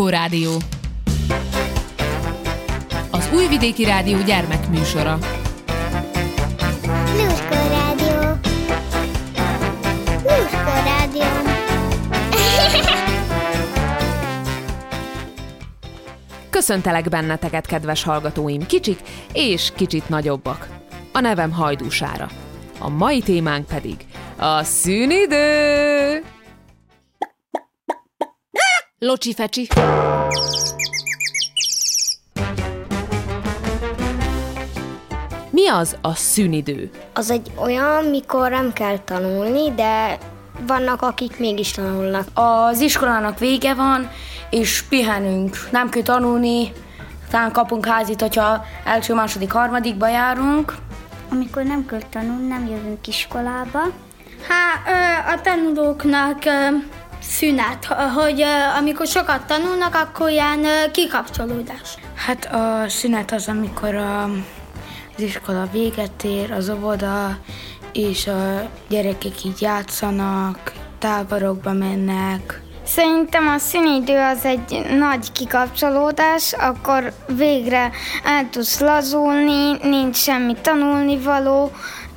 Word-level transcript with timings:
Lluskó 0.00 0.18
Rádió. 0.18 0.56
Az 3.10 3.30
Újvidéki 3.34 3.84
Rádió 3.84 4.18
gyermekműsora. 4.22 5.18
Lluskó 7.16 7.54
Rádió. 7.68 8.38
Lluskó 10.22 10.72
Rádió. 10.84 11.24
Köszöntelek 16.50 17.08
benneteket, 17.08 17.66
kedves 17.66 18.02
hallgatóim, 18.02 18.66
kicsik 18.66 19.00
és 19.32 19.72
kicsit 19.76 20.08
nagyobbak. 20.08 20.68
A 21.12 21.20
nevem 21.20 21.52
Hajdúsára. 21.52 22.28
A 22.78 22.88
mai 22.88 23.20
témánk 23.20 23.66
pedig 23.66 23.96
a 24.36 24.62
szünidő! 24.62 26.22
Locsi 29.02 29.34
fecsi. 29.34 29.68
Mi 35.50 35.68
az 35.68 35.96
a 36.00 36.14
szünidő? 36.14 36.90
Az 37.14 37.30
egy 37.30 37.50
olyan, 37.56 38.04
mikor 38.04 38.50
nem 38.50 38.72
kell 38.72 38.98
tanulni, 38.98 39.74
de 39.74 40.18
vannak, 40.66 41.02
akik 41.02 41.38
mégis 41.38 41.70
tanulnak. 41.70 42.28
Az 42.34 42.80
iskolának 42.80 43.38
vége 43.38 43.74
van, 43.74 44.10
és 44.50 44.82
pihenünk. 44.82 45.56
Nem 45.70 45.88
kell 45.88 46.02
tanulni, 46.02 46.72
talán 47.30 47.52
kapunk 47.52 47.86
házit, 47.86 48.20
hogyha 48.20 48.64
első, 48.84 49.14
második, 49.14 49.52
harmadikba 49.52 50.08
járunk. 50.08 50.74
Amikor 51.30 51.62
nem 51.62 51.86
kell 51.86 52.02
tanulni, 52.10 52.46
nem 52.46 52.66
jövünk 52.66 53.06
iskolába. 53.06 53.80
Hát 54.48 55.36
a 55.36 55.40
tanulóknak 55.40 56.38
ö, 57.30 57.32
szünet, 57.32 57.84
hogy 57.84 58.44
amikor 58.78 59.06
sokat 59.06 59.46
tanulnak, 59.46 59.94
akkor 59.94 60.30
ilyen 60.30 60.66
kikapcsolódás. 60.92 61.96
Hát 62.14 62.44
a 62.52 62.88
szünet 62.88 63.32
az, 63.32 63.48
amikor 63.48 63.94
a, 63.94 64.22
az 65.16 65.22
iskola 65.22 65.68
véget 65.72 66.24
ér, 66.24 66.52
az 66.52 66.70
óvoda, 66.70 67.38
és 67.92 68.26
a 68.26 68.70
gyerekek 68.88 69.44
így 69.44 69.60
játszanak, 69.60 70.72
táborokba 70.98 71.72
mennek. 71.72 72.62
Szerintem 72.84 73.48
a 73.48 73.58
szünidő 73.58 74.18
az 74.18 74.44
egy 74.44 74.86
nagy 74.98 75.32
kikapcsolódás, 75.32 76.52
akkor 76.52 77.12
végre 77.36 77.90
el 78.24 78.48
tudsz 78.50 78.80
lazulni, 78.80 79.76
nincs 79.82 80.16
semmi 80.16 80.54
tanulnivaló, 80.62 81.70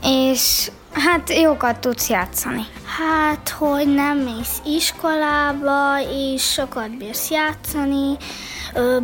és 0.04 0.72
hát 0.94 1.34
jókat 1.34 1.80
tudsz 1.80 2.10
játszani. 2.10 2.66
Hát, 2.98 3.50
hogy 3.50 3.94
nem 3.94 4.18
mész 4.18 4.62
iskolába, 4.66 6.02
és 6.02 6.52
sokat 6.52 6.98
bírsz 6.98 7.30
játszani, 7.30 8.18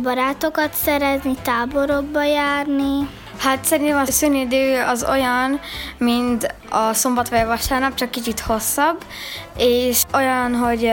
barátokat 0.02 0.74
szerezni, 0.74 1.34
táborokba 1.42 2.24
járni. 2.24 3.08
Hát 3.38 3.64
szerintem 3.64 3.98
a 3.98 4.10
szünidő 4.10 4.82
az 4.86 5.06
olyan, 5.10 5.60
mint 5.98 6.54
a 6.70 6.92
szombat 6.92 7.28
vagy 7.28 7.38
a 7.40 7.46
vasárnap, 7.46 7.94
csak 7.94 8.10
kicsit 8.10 8.40
hosszabb, 8.40 9.04
és 9.56 10.02
olyan, 10.14 10.54
hogy, 10.54 10.92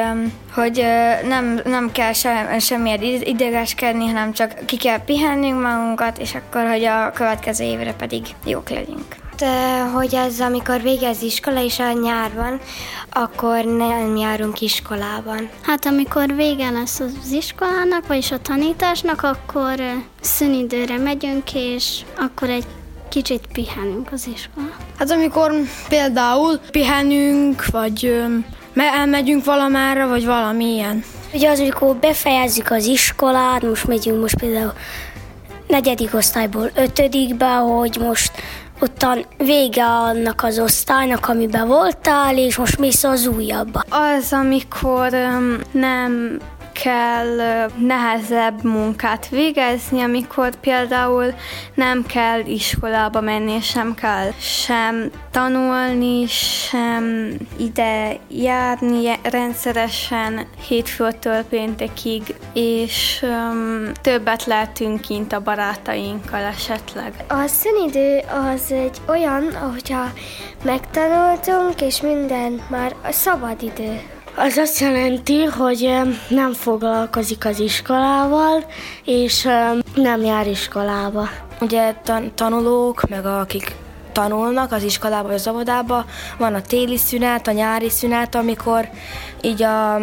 hogy 0.54 0.86
nem, 1.28 1.60
nem 1.66 1.92
kell 1.92 2.14
se, 2.14 2.60
semmiért 2.60 3.02
idegeskedni, 3.28 4.06
hanem 4.06 4.34
csak 4.34 4.66
ki 4.66 4.78
kell 4.78 5.04
pihennünk 5.04 5.62
magunkat, 5.62 6.18
és 6.18 6.36
akkor, 6.36 6.68
hogy 6.68 6.84
a 6.84 7.12
következő 7.12 7.64
évre 7.64 7.94
pedig 7.94 8.24
jók 8.46 8.70
legyünk. 8.70 9.27
De, 9.38 9.82
hogy 9.82 10.16
ez 10.16 10.40
amikor 10.40 10.82
végez 10.82 11.22
iskola, 11.22 11.64
és 11.64 11.80
a 11.80 11.92
nyárban, 11.92 12.60
akkor 13.10 13.64
nem 13.66 14.16
járunk 14.16 14.62
iskolában. 14.62 15.50
Hát 15.62 15.86
amikor 15.86 16.36
vége 16.36 16.70
lesz 16.70 17.00
az 17.00 17.32
iskolának, 17.32 18.08
vagyis 18.08 18.32
a 18.32 18.40
tanításnak, 18.40 19.24
akkor 19.24 19.80
ö, 19.80 19.92
szünidőre 20.22 20.98
megyünk, 20.98 21.54
és 21.54 22.02
akkor 22.18 22.50
egy 22.50 22.66
kicsit 23.10 23.48
pihenünk 23.54 24.12
az 24.12 24.30
iskolán. 24.34 24.76
Hát 24.98 25.12
amikor 25.12 25.52
például 25.88 26.60
pihenünk, 26.72 27.66
vagy 27.66 28.16
elmegyünk 28.76 29.46
valamára, 29.46 30.08
vagy 30.08 30.26
valami 30.26 30.74
ilyen. 30.74 31.04
Ugye 31.34 31.50
az, 31.50 31.60
amikor 31.60 31.96
befejezzük 31.96 32.72
az 32.72 32.86
iskolát, 32.86 33.62
most 33.62 33.88
megyünk 33.88 34.22
most 34.22 34.38
például 34.38 34.74
negyedik 35.68 36.14
osztályból 36.14 36.72
ötödikbe, 36.76 37.56
hogy 37.56 37.98
most 38.00 38.32
ottan 38.80 39.26
vége 39.38 39.86
annak 39.86 40.44
az 40.44 40.60
osztálynak, 40.60 41.28
amiben 41.28 41.68
voltál, 41.68 42.38
és 42.38 42.58
most 42.58 42.80
mész 42.80 43.04
az 43.04 43.28
újabba. 43.28 43.84
Az, 43.90 44.34
amikor 44.34 45.14
öm, 45.14 45.62
nem 45.72 46.40
kell 46.84 47.68
nehezebb 47.78 48.64
munkát 48.64 49.30
végezni, 49.30 50.02
amikor 50.02 50.56
például 50.56 51.34
nem 51.74 52.06
kell 52.06 52.40
iskolába 52.40 53.22
menni, 53.22 53.62
sem 53.62 53.94
kell 53.94 54.32
sem 54.40 55.10
tanulni, 55.32 56.26
sem 56.28 57.34
ide 57.58 58.18
járni 58.30 59.20
rendszeresen 59.24 60.48
hétfőtől 60.68 61.44
péntekig, 61.44 62.36
és 62.54 63.20
öm, 63.22 63.92
többet 64.02 64.46
lehetünk 64.46 65.02
kint 65.02 65.34
a 65.34 65.42
barátainkkal 65.42 66.42
esetleg. 66.42 67.14
A 67.28 67.48
szünidő 67.48 68.20
az 68.54 68.72
egy 68.72 68.98
olyan, 69.08 69.56
hogyha 69.56 70.04
megtanultunk, 70.64 71.82
és 71.82 72.02
minden 72.02 72.62
már 72.70 72.96
a 73.04 73.12
szabadidő. 73.12 74.16
Az 74.40 74.58
azt 74.58 74.80
jelenti, 74.80 75.44
hogy 75.44 75.92
nem 76.28 76.54
foglalkozik 76.54 77.46
az 77.46 77.60
iskolával, 77.60 78.66
és 79.06 79.48
nem 79.96 80.22
jár 80.22 80.48
iskolába. 80.48 81.30
Ugye 81.62 81.94
tan- 82.04 82.34
tanulók, 82.34 83.10
meg 83.10 83.26
akik 83.26 83.76
tanulnak 84.12 84.72
az 84.72 84.84
iskolába 84.84 85.28
vagy 85.28 85.36
az 85.36 85.48
óvodába, 85.48 86.06
van 86.38 86.54
a 86.54 86.62
téli 86.62 86.98
szünet, 86.98 87.48
a 87.48 87.52
nyári 87.52 87.90
szünet, 87.90 88.36
amikor 88.36 88.90
így 89.42 89.64
a 89.64 90.00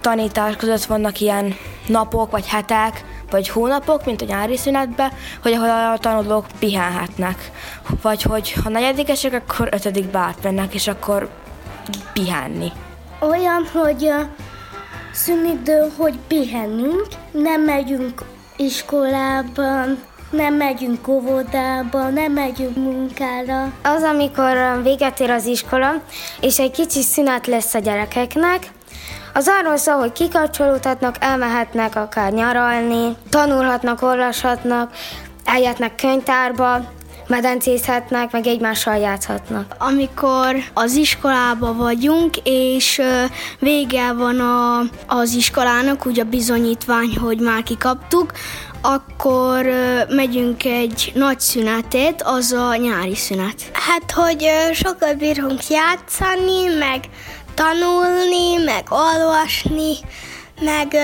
tanítás 0.00 0.56
között 0.56 0.84
vannak 0.84 1.20
ilyen 1.20 1.54
napok, 1.86 2.30
vagy 2.30 2.48
hetek, 2.48 3.04
vagy 3.30 3.48
hónapok, 3.48 4.04
mint 4.04 4.22
a 4.22 4.24
nyári 4.24 4.56
szünetben, 4.56 5.12
hogy 5.42 5.52
ahol 5.52 5.70
a 5.70 5.98
tanulók 5.98 6.46
pihenhetnek. 6.58 7.50
Vagy 8.02 8.22
hogy 8.22 8.52
ha 8.52 8.68
negyedikesek, 8.68 9.34
akkor 9.34 9.68
ötödikbe 9.72 10.18
átmennek, 10.18 10.74
és 10.74 10.86
akkor 10.86 11.28
pihenni. 12.12 12.72
Olyan, 13.20 13.66
hogy 13.72 14.12
szünidő, 15.12 15.92
hogy 15.96 16.18
pihenünk, 16.28 17.06
nem 17.30 17.62
megyünk 17.62 18.22
iskolába, 18.56 19.84
nem 20.30 20.54
megyünk 20.54 21.08
óvodába, 21.08 22.08
nem 22.08 22.32
megyünk 22.32 22.76
munkára. 22.76 23.72
Az, 23.82 24.02
amikor 24.02 24.80
véget 24.82 25.20
ér 25.20 25.30
az 25.30 25.46
iskola, 25.46 25.92
és 26.40 26.58
egy 26.58 26.70
kicsi 26.70 27.02
szünet 27.02 27.46
lesz 27.46 27.74
a 27.74 27.78
gyerekeknek, 27.78 28.70
az 29.34 29.50
arról 29.58 29.76
szól, 29.76 29.98
hogy 29.98 30.12
kikapcsolódhatnak, 30.12 31.16
elmehetnek 31.20 31.96
akár 31.96 32.32
nyaralni, 32.32 33.16
tanulhatnak, 33.28 34.02
olvashatnak, 34.02 34.92
eljöhetnek 35.44 35.94
könyvtárba, 35.94 36.80
medencézhetnek, 37.30 38.32
meg 38.32 38.46
egymással 38.46 38.96
játszhatnak. 38.96 39.74
Amikor 39.78 40.56
az 40.74 40.94
iskolába 40.94 41.74
vagyunk, 41.74 42.36
és 42.44 43.00
vége 43.58 44.12
van 44.12 44.40
a, 44.40 44.78
az 45.06 45.34
iskolának, 45.34 46.06
úgy 46.06 46.20
a 46.20 46.24
bizonyítvány, 46.24 47.16
hogy 47.20 47.38
már 47.38 47.62
kikaptuk, 47.62 48.32
akkor 48.82 49.66
megyünk 50.08 50.64
egy 50.64 51.12
nagy 51.14 51.40
szünetét, 51.40 52.22
az 52.22 52.52
a 52.52 52.76
nyári 52.76 53.16
szünet. 53.16 53.70
Hát, 53.72 54.10
hogy 54.10 54.46
sokat 54.72 55.18
bírunk 55.18 55.60
játszani, 55.68 56.64
meg 56.78 57.00
tanulni, 57.54 58.64
meg 58.64 58.84
olvasni, 58.88 59.92
meg, 60.60 60.96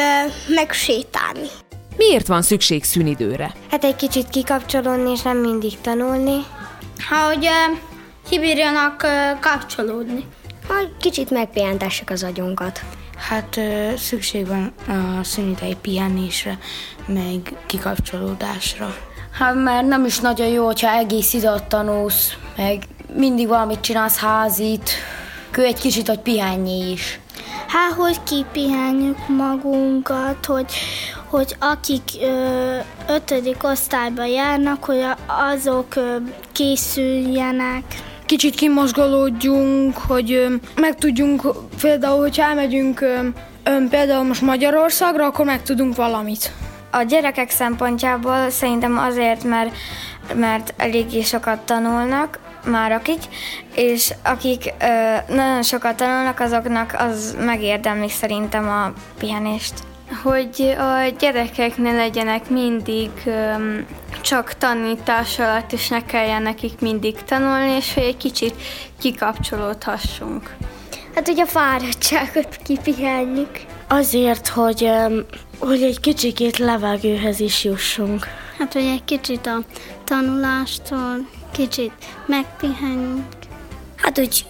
meg 0.49 0.73
sétálni. 0.73 1.49
Miért 1.97 2.27
van 2.27 2.43
szükség 2.43 2.85
szünidőre? 2.85 3.53
Hát 3.71 3.85
egy 3.85 3.97
kicsit 3.97 4.29
kikapcsolódni, 4.29 5.11
és 5.11 5.23
nem 5.23 5.37
mindig 5.37 5.81
tanulni. 5.81 6.45
Ha, 7.09 7.27
hogy 7.27 7.45
ö, 7.45 7.73
kibírjanak 8.29 9.07
kapcsolódni. 9.41 10.25
Hogy 10.69 10.93
kicsit 11.01 11.31
megpihentessük 11.31 12.11
az 12.11 12.23
agyunkat. 12.23 12.81
Hát 13.29 13.57
ö, 13.57 13.91
szükség 13.97 14.47
van 14.47 14.73
a 14.89 15.25
szünidei 15.25 15.77
pihenésre, 15.83 16.59
meg 17.07 17.55
kikapcsolódásra. 17.67 18.97
Hát 19.33 19.55
mert 19.55 19.87
nem 19.87 20.05
is 20.05 20.21
nagyon 20.21 20.47
jó, 20.47 20.65
hogyha 20.65 20.91
egész 20.91 21.33
időt 21.33 21.65
tanulsz, 21.65 22.33
meg 22.57 22.83
mindig 23.15 23.49
valamit 23.49 23.81
csinálsz 23.81 24.19
házit, 24.19 24.91
kő 25.51 25.65
egy 25.65 25.81
kicsit, 25.81 26.09
hogy 26.09 26.19
pihenjél 26.19 26.93
is. 26.93 27.21
Hát, 27.67 27.93
hogy 27.93 28.23
kipihenjük 28.23 29.29
magunkat, 29.29 30.47
hogy, 30.47 30.73
hogy 31.29 31.57
akik 31.59 32.03
ö, 32.21 32.77
ötödik 33.09 33.65
osztályba 33.65 34.25
járnak, 34.25 34.85
hogy 34.85 35.01
a- 35.01 35.17
azok 35.53 35.97
ö, 35.97 36.17
készüljenek 36.53 37.83
kicsit 38.27 38.55
kimozgolódjunk, 38.55 39.97
hogy 39.97 40.47
meg 40.77 40.95
tudjunk, 40.95 41.43
például, 41.81 42.21
hogyha 42.21 42.43
elmegyünk 42.45 43.05
például 43.91 44.25
most 44.25 44.41
Magyarországra, 44.43 45.27
akkor 45.27 45.45
meg 45.45 45.63
tudunk 45.63 45.97
valamit. 45.97 46.53
A 46.91 47.03
gyerekek 47.03 47.51
szempontjából 47.51 48.51
szerintem 48.51 48.99
azért, 48.99 49.45
mert, 49.45 49.75
mert 50.35 50.75
eléggé 50.77 51.23
sokat 51.23 51.59
tanulnak, 51.61 52.39
már 52.65 52.93
akik, 52.93 53.23
és 53.75 54.15
akik 54.25 54.73
ö, 54.81 55.35
nagyon 55.35 55.63
sokat 55.63 55.97
tanulnak, 55.97 56.41
azoknak 56.41 56.95
az 56.99 57.37
megérdemli 57.39 58.09
szerintem 58.09 58.69
a 58.69 58.93
pihenést. 59.19 59.75
Hogy 60.23 60.75
a 60.79 61.15
gyerekek 61.19 61.77
ne 61.77 61.93
legyenek 61.93 62.51
mindig 62.51 63.11
ö, 63.25 63.55
csak 64.21 64.55
tanítás 64.55 65.39
alatt, 65.39 65.73
és 65.73 65.89
ne 65.89 66.05
kelljen 66.05 66.43
nekik 66.43 66.81
mindig 66.81 67.15
tanulni, 67.23 67.71
és 67.71 67.95
hogy 67.95 68.03
egy 68.03 68.17
kicsit 68.17 68.55
kikapcsolódhassunk. 68.99 70.57
Hát, 71.15 71.27
hogy 71.27 71.41
a 71.41 71.47
fáradtságot 71.47 72.57
kipihenjük. 72.65 73.61
Azért, 73.89 74.49
hogy, 74.49 74.91
hogy 75.59 75.83
egy 75.83 76.01
kicsikét 76.01 76.59
levegőhez 76.59 77.41
is 77.41 77.65
jussunk. 77.65 78.27
Hát, 78.59 78.73
hogy 78.73 78.85
egy 78.85 79.05
kicsit 79.05 79.47
a 79.47 79.59
tanulástól 80.05 81.29
kicsit 81.53 81.93
megpihenjünk. 82.27 83.25
Hát, 83.97 84.17
hogy 84.17 84.45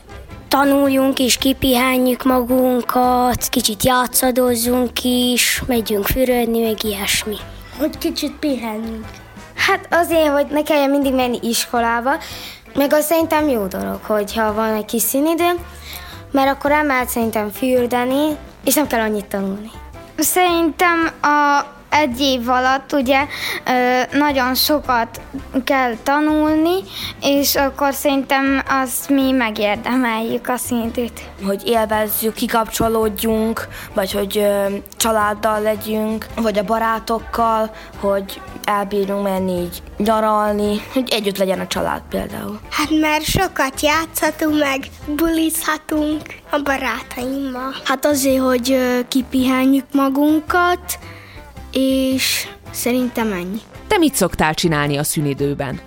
tanuljunk 0.49 1.19
és 1.19 1.37
kipihenjük 1.37 2.23
magunkat, 2.23 3.49
kicsit 3.49 3.85
játszadozzunk 3.85 5.05
is, 5.05 5.63
megyünk 5.67 6.07
fürödni, 6.07 6.61
meg 6.61 6.85
ilyesmi. 6.85 7.37
Hogy 7.79 7.99
kicsit 7.99 8.33
pihenjünk. 8.33 9.07
Hát 9.55 9.87
azért, 9.91 10.29
hogy 10.29 10.47
ne 10.51 10.63
kelljen 10.63 10.91
mindig 10.91 11.15
menni 11.15 11.39
iskolába, 11.43 12.11
meg 12.75 12.93
az 12.93 13.05
szerintem 13.05 13.49
jó 13.49 13.67
dolog, 13.67 14.01
hogyha 14.07 14.55
van 14.55 14.75
egy 14.75 14.85
kis 14.85 15.03
színidő, 15.03 15.51
mert 16.31 16.51
akkor 16.51 16.71
emelt 16.71 17.09
szerintem 17.09 17.51
fürdeni, 17.51 18.37
és 18.65 18.75
nem 18.75 18.87
kell 18.87 19.01
annyit 19.01 19.27
tanulni. 19.27 19.71
Szerintem 20.17 21.11
a 21.23 21.65
egy 21.91 22.21
év 22.21 22.49
alatt 22.49 22.93
ugye 22.93 23.27
nagyon 24.13 24.55
sokat 24.55 25.21
kell 25.65 25.95
tanulni, 26.03 26.77
és 27.21 27.55
akkor 27.55 27.95
szerintem 27.95 28.63
azt 28.69 29.09
mi 29.09 29.31
megérdemeljük 29.31 30.49
a 30.49 30.57
szintét. 30.57 31.21
Hogy 31.47 31.63
élvezzük, 31.67 32.35
kikapcsolódjunk, 32.35 33.69
vagy 33.95 34.13
hogy 34.13 34.47
családdal 34.97 35.61
legyünk, 35.61 36.27
vagy 36.37 36.59
a 36.59 36.65
barátokkal, 36.65 37.71
hogy 38.01 38.41
elbírunk 38.65 39.23
menni 39.23 39.61
így 39.61 39.83
nyaralni, 39.97 40.81
hogy 40.93 41.09
együtt 41.11 41.39
legyen 41.39 41.61
a 41.61 41.67
család 41.67 42.03
például. 42.11 42.61
Hát 42.71 42.91
mert 43.01 43.25
sokat 43.25 43.81
játszhatunk 43.81 44.59
meg, 44.59 44.79
bulizhatunk 45.07 46.23
a 46.51 46.59
barátaimmal. 46.65 47.75
Hát 47.85 48.07
azért, 48.07 48.43
hogy 48.43 48.79
kipihenjük 49.09 49.85
magunkat, 49.93 50.99
és 51.79 52.49
szerintem 52.71 53.33
ennyi. 53.33 53.61
Te 53.87 53.99
mit 53.99 54.15
szoktál 54.15 54.55
csinálni 54.55 54.97
a 54.97 55.03
szünidőben? 55.03 55.81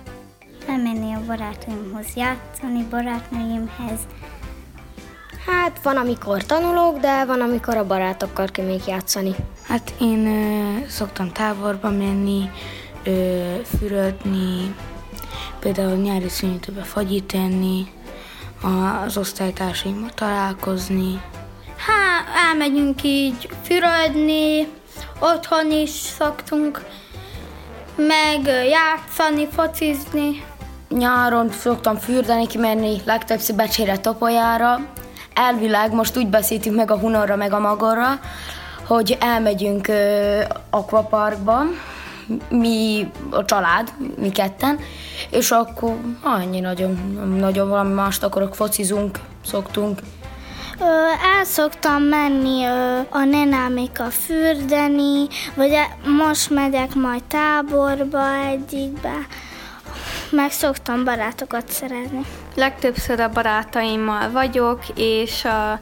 Elmenni 0.68 1.14
a 1.14 1.22
barátaimhoz 1.26 2.06
játszani, 2.16 2.86
barátnőimhez. 2.90 3.98
Hát 5.46 5.82
van, 5.82 5.96
amikor 5.96 6.44
tanulok, 6.44 6.98
de 6.98 7.24
van, 7.24 7.40
amikor 7.40 7.76
a 7.76 7.86
barátokkal 7.86 8.46
kell 8.46 8.64
még 8.64 8.80
játszani. 8.86 9.34
Hát 9.68 9.92
én 10.00 10.26
ö, 10.26 10.86
szoktam 10.88 11.32
táborba 11.32 11.90
menni, 11.90 12.50
ö, 13.04 13.52
fürödni, 13.78 14.74
például 15.60 15.96
nyári 15.96 16.28
szünidőben 16.28 16.84
fagyit 16.84 17.34
enni, 17.34 17.86
az 19.06 19.16
osztálytársaimmal 19.16 20.10
találkozni. 20.14 21.20
Hát 21.76 22.26
elmegyünk 22.48 23.02
így 23.02 23.48
fürödni, 23.62 24.66
Otthon 25.20 25.70
is 25.70 25.90
szoktunk 25.90 26.80
meg 27.96 28.66
játszani, 28.68 29.48
focizni. 29.52 30.44
Nyáron 30.88 31.50
szoktam 31.50 31.96
fürdeni, 31.96 32.46
kimenni 32.46 33.00
legtöbbször 33.04 33.56
becsére 33.56 33.98
topolyára. 33.98 34.78
Elvileg 35.34 35.92
most 35.92 36.16
úgy 36.16 36.26
beszéltünk 36.26 36.76
meg 36.76 36.90
a 36.90 36.98
Hunorra, 36.98 37.36
meg 37.36 37.52
a 37.52 37.58
Magorra, 37.58 38.20
hogy 38.86 39.16
elmegyünk 39.20 39.88
ö, 39.88 40.40
akvaparkba, 40.70 41.62
mi 42.48 43.10
a 43.30 43.44
család, 43.44 43.92
mi 44.16 44.30
ketten, 44.30 44.78
és 45.30 45.50
akkor 45.50 45.96
annyi 46.22 46.60
nagyon, 46.60 47.18
nagyon 47.38 47.68
valami 47.68 47.94
mást 47.94 48.22
akarok, 48.22 48.54
focizunk, 48.54 49.18
szoktunk. 49.44 50.00
El 50.80 51.44
szoktam 51.44 52.02
menni 52.02 52.64
a 53.08 53.24
nenáméka 53.24 54.04
fürdeni, 54.04 55.26
vagy 55.54 55.70
e, 55.70 55.96
most 56.18 56.50
megyek 56.50 56.94
majd 56.94 57.22
táborba 57.22 58.34
egyikbe. 58.34 59.14
Meg 60.30 60.50
szoktam 60.50 61.04
barátokat 61.04 61.68
szeretni. 61.68 62.20
Legtöbbször 62.54 63.20
a 63.20 63.28
barátaimmal 63.28 64.30
vagyok, 64.30 64.80
és 64.94 65.44
a 65.44 65.80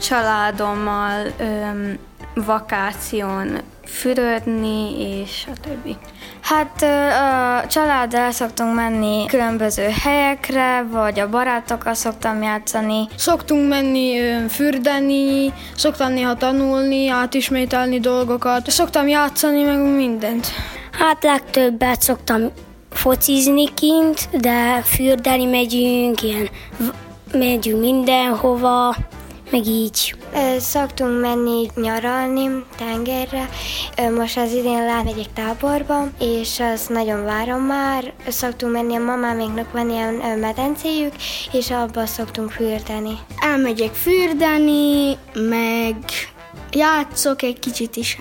családommal 0.00 1.26
öm, 1.38 1.98
vakáción 2.34 3.60
fürödni, 3.90 5.00
és 5.20 5.46
a 5.46 5.60
többi. 5.60 5.96
Hát 6.40 6.82
a 7.62 7.66
családdal 7.66 8.30
szoktunk 8.30 8.74
menni 8.74 9.26
különböző 9.26 9.88
helyekre, 10.02 10.86
vagy 10.90 11.20
a 11.20 11.28
barátokkal 11.28 11.94
szoktam 11.94 12.42
játszani. 12.42 13.08
Szoktunk 13.16 13.68
menni 13.68 14.18
fürdeni, 14.48 15.52
szoktam 15.76 16.12
néha 16.12 16.34
tanulni, 16.34 17.08
átismételni 17.08 18.00
dolgokat, 18.00 18.70
szoktam 18.70 19.08
játszani 19.08 19.62
meg 19.62 19.78
mindent. 19.78 20.46
Hát 20.98 21.22
legtöbbet 21.22 22.02
szoktam 22.02 22.40
focizni 22.90 23.74
kint, 23.74 24.28
de 24.40 24.82
fürdeni 24.84 25.44
megyünk, 25.44 26.22
ilyen 26.22 26.48
megyünk 27.32 27.80
mindenhova, 27.80 28.96
meg 29.50 29.66
így. 29.66 30.14
Szoktunk 30.58 31.20
menni 31.20 31.68
nyaralni 31.74 32.64
tengerre. 32.76 33.48
Most 34.16 34.36
az 34.36 34.52
idén 34.52 35.02
megyek 35.04 35.32
táborba, 35.34 36.08
és 36.18 36.60
azt 36.60 36.88
nagyon 36.88 37.24
várom 37.24 37.60
már. 37.60 38.12
Szoktunk 38.28 38.72
menni, 38.72 38.94
a 38.94 38.98
mamáméknak 38.98 39.72
van 39.72 39.90
ilyen 39.90 40.14
medencéjük, 40.38 41.12
és 41.52 41.70
abba 41.70 42.06
szoktunk 42.06 42.50
fürdeni. 42.50 43.18
Elmegyek 43.40 43.94
fürdeni, 43.94 45.16
meg 45.34 45.96
játszok 46.70 47.42
egy 47.42 47.58
kicsit 47.58 47.96
is. 47.96 48.18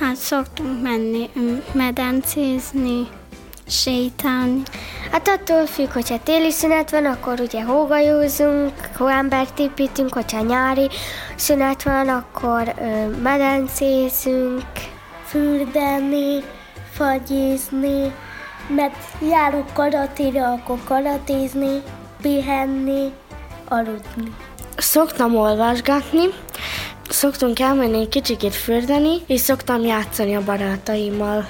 Hát 0.00 0.16
szoktunk 0.16 0.82
menni 0.82 1.30
medencézni, 1.72 3.08
sétálni. 3.70 4.62
Hát 5.10 5.28
attól 5.28 5.66
függ, 5.66 5.92
hogyha 5.92 6.22
téli 6.22 6.50
szünet 6.50 6.90
van, 6.90 7.06
akkor 7.06 7.40
ugye 7.40 7.62
hógajózunk, 7.62 8.72
hóembert 8.96 9.58
építünk, 9.58 10.14
hogyha 10.14 10.40
nyári 10.40 10.88
szünet 11.36 11.82
van, 11.82 12.08
akkor 12.08 12.74
ö, 12.80 13.16
medencézünk, 13.22 14.62
fürdeni, 15.26 16.42
fagyizni, 16.92 18.12
mert 18.68 18.96
járok 19.28 19.72
karatéra, 19.72 20.52
akkor 20.52 20.78
karatézni, 20.84 21.82
pihenni, 22.22 23.12
aludni. 23.68 24.34
Szoktam 24.76 25.36
olvasgatni, 25.36 26.24
szoktunk 27.08 27.60
elmenni 27.60 28.08
kicsikét 28.08 28.54
fürdeni, 28.54 29.16
és 29.26 29.40
szoktam 29.40 29.84
játszani 29.84 30.34
a 30.36 30.44
barátaimmal. 30.44 31.48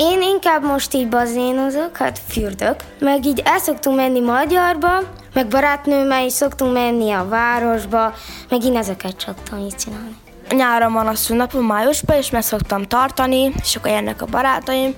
Én 0.00 0.22
inkább 0.22 0.64
most 0.64 0.94
így 0.94 1.08
bazénozok, 1.08 1.96
hát 1.96 2.20
fürdök, 2.28 2.76
meg 2.98 3.26
így 3.26 3.42
el 3.44 3.58
szoktunk 3.58 3.96
menni 3.96 4.20
Magyarba, 4.20 4.98
meg 5.34 5.48
barátnőmmel 5.48 6.24
is 6.24 6.32
szoktunk 6.32 6.72
menni 6.72 7.10
a 7.10 7.28
városba, 7.28 8.12
meg 8.48 8.64
én 8.64 8.76
ezeket 8.76 9.20
szoktam 9.20 9.58
így 9.58 9.74
csinálni. 9.74 10.16
Nyáron 10.50 10.92
van 10.92 11.06
a 11.06 11.14
szünnapom 11.14 11.64
májusban, 11.64 12.16
és 12.16 12.30
meg 12.30 12.42
szoktam 12.42 12.82
tartani, 12.82 13.52
és 13.62 13.76
akkor 13.76 13.90
jönnek 13.90 14.22
a 14.22 14.26
barátaim, 14.26 14.94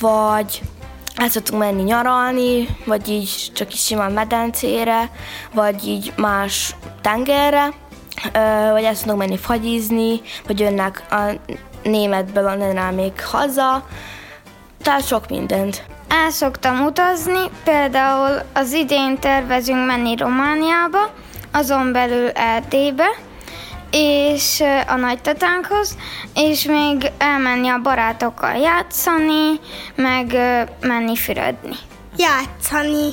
vagy 0.00 0.60
el 1.16 1.28
szoktunk 1.28 1.62
menni 1.62 1.82
nyaralni, 1.82 2.76
vagy 2.86 3.08
így 3.08 3.50
csak 3.54 3.72
is 3.72 3.84
simán 3.84 4.12
medencére, 4.12 5.10
vagy 5.52 5.88
így 5.88 6.12
más 6.16 6.74
tengerre, 7.00 7.72
vagy 8.72 8.84
el 8.84 8.94
szoktunk 8.94 9.18
menni 9.18 9.36
fagyizni, 9.36 10.20
vagy 10.46 10.60
jönnek 10.60 11.04
a 11.10 11.52
németből 11.82 12.46
a 12.46 12.90
még 12.90 13.20
haza, 13.20 13.84
tehát 14.84 15.06
sok 15.06 15.28
mindent. 15.28 15.82
El 16.08 16.30
szoktam 16.30 16.84
utazni, 16.84 17.50
például 17.64 18.42
az 18.52 18.72
idén 18.72 19.18
tervezünk 19.18 19.86
menni 19.86 20.16
Romániába, 20.16 21.10
azon 21.52 21.92
belül 21.92 22.28
Erdélybe, 22.28 23.06
és 23.90 24.62
a 24.86 24.96
nagytatánkhoz, 24.96 25.96
és 26.34 26.64
még 26.64 27.10
elmenni 27.18 27.68
a 27.68 27.80
barátokkal 27.82 28.56
játszani, 28.56 29.60
meg 29.94 30.36
menni 30.80 31.16
fürödni. 31.16 31.76
Játszani, 32.16 33.12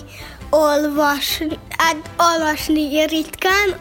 olvasni, 0.49 1.59
hát 1.77 1.97
olvasni 2.17 3.05
ritkán, 3.05 3.75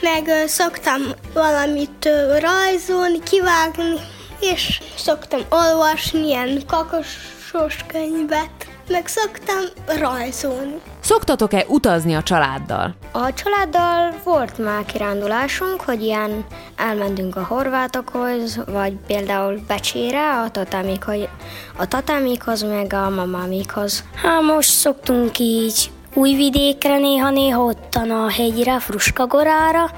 meg 0.00 0.30
szoktam 0.46 1.00
valamit 1.32 2.08
rajzolni, 2.40 3.22
kivágni, 3.22 3.94
és 4.40 4.80
szoktam 4.96 5.40
olvasni 5.48 6.26
ilyen 6.26 6.62
kakasos 6.66 7.76
könyvet, 7.86 8.50
meg 8.88 9.06
szoktam 9.06 9.64
rajzolni. 9.98 10.80
Szoktatok-e 11.00 11.64
utazni 11.68 12.14
a 12.14 12.22
családdal? 12.22 12.94
A 13.12 13.32
családdal 13.32 14.14
volt 14.24 14.58
már 14.58 14.84
kirándulásunk, 14.84 15.80
hogy 15.80 16.02
ilyen 16.02 16.44
elmentünk 16.76 17.36
a 17.36 17.44
horvátokhoz, 17.44 18.60
vagy 18.66 18.92
például 19.06 19.60
Becsére, 19.66 20.40
a 20.40 20.50
tatámikhoz, 20.50 21.28
a 21.76 21.88
tatámikhoz, 21.88 22.62
meg 22.62 22.92
a 22.92 23.10
mamámikhoz. 23.10 24.04
Hát 24.14 24.42
most 24.42 24.70
szoktunk 24.70 25.38
így 25.38 25.90
újvidékre 26.18 26.98
néha-néha 26.98 27.62
ottan 27.64 28.10
a 28.10 28.30
hegyre, 28.30 28.78
Fruskagorára 28.78 29.90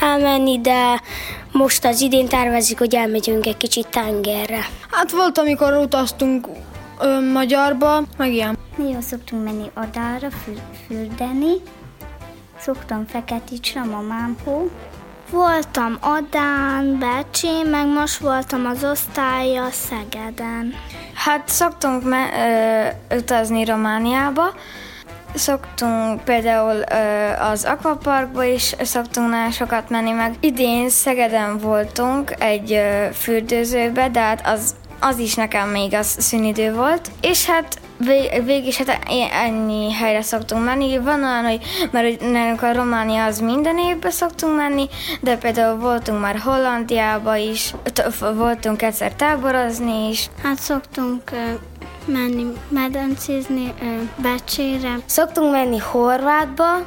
elmenni, 0.00 0.60
de 0.60 1.00
most 1.52 1.84
az 1.84 2.00
idén 2.00 2.28
tervezik, 2.28 2.78
hogy 2.78 2.94
elmegyünk 2.94 3.46
egy 3.46 3.56
kicsit 3.56 3.86
tengerre. 3.88 4.66
Hát 4.90 5.10
volt, 5.10 5.38
amikor 5.38 5.72
utaztunk 5.72 6.48
ö, 7.00 7.30
Magyarba, 7.32 8.02
meg 8.16 8.32
ilyen. 8.32 8.58
Néha 8.76 9.00
szoktunk 9.00 9.44
menni 9.44 9.70
Adára 9.74 10.28
für- 10.44 10.62
fürdeni. 10.86 11.52
Szoktam 12.60 13.06
Feketicsre, 13.06 13.82
mamámhoz. 13.84 14.68
Voltam 15.30 15.96
Adán, 16.00 16.98
Becsén, 16.98 17.66
meg 17.66 17.86
most 17.86 18.16
voltam 18.18 18.66
az 18.66 18.84
osztálya 18.84 19.68
Szegeden. 19.70 20.74
Hát 21.14 21.48
szoktunk 21.48 22.04
me- 22.04 22.32
ö, 23.10 23.16
utazni 23.16 23.64
Romániába, 23.64 24.54
szoktunk 25.34 26.24
például 26.24 26.82
az 27.52 27.64
akvaparkba 27.64 28.44
is 28.44 28.74
szoktunk 28.82 29.30
nagyon 29.30 29.50
sokat 29.50 29.90
menni, 29.90 30.10
meg 30.10 30.34
idén 30.40 30.88
Szegeden 30.88 31.58
voltunk 31.58 32.34
egy 32.38 32.80
fürdőzőbe, 33.12 34.08
de 34.08 34.20
hát 34.20 34.46
az, 34.46 34.74
az 35.00 35.18
is 35.18 35.34
nekem 35.34 35.68
még 35.68 35.94
az 35.94 36.16
szünidő 36.18 36.74
volt, 36.74 37.10
és 37.20 37.46
hát 37.46 37.80
vég, 37.96 38.44
végig 38.44 38.66
is 38.66 38.76
hát 38.76 38.98
ennyi 39.32 39.92
helyre 39.92 40.22
szoktunk 40.22 40.64
menni. 40.64 40.98
Van 40.98 41.24
olyan, 41.24 41.44
hogy 41.44 41.60
mert 41.90 42.20
hogy 42.60 42.68
a 42.68 42.72
Románia 42.72 43.24
az 43.24 43.40
minden 43.40 43.78
évben 43.78 44.10
szoktunk 44.10 44.56
menni, 44.56 44.88
de 45.20 45.36
például 45.36 45.78
voltunk 45.78 46.20
már 46.20 46.38
Hollandiába 46.38 47.36
is, 47.36 47.74
voltunk 48.34 48.82
egyszer 48.82 49.14
táborozni 49.14 50.08
is. 50.08 50.30
Hát 50.42 50.58
szoktunk 50.58 51.22
menni 52.04 52.52
medencézni 52.68 53.74
Becsére. 54.16 54.98
Szoktunk 55.06 55.52
menni 55.52 55.78
Horvátba, 55.78 56.84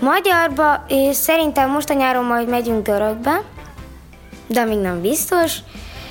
Magyarba, 0.00 0.84
és 0.88 1.16
szerintem 1.16 1.70
most 1.70 1.90
a 1.90 1.94
nyáron 1.94 2.24
majd 2.24 2.48
megyünk 2.48 2.86
Görögbe, 2.86 3.42
de 4.46 4.64
még 4.64 4.78
nem 4.78 5.00
biztos. 5.00 5.56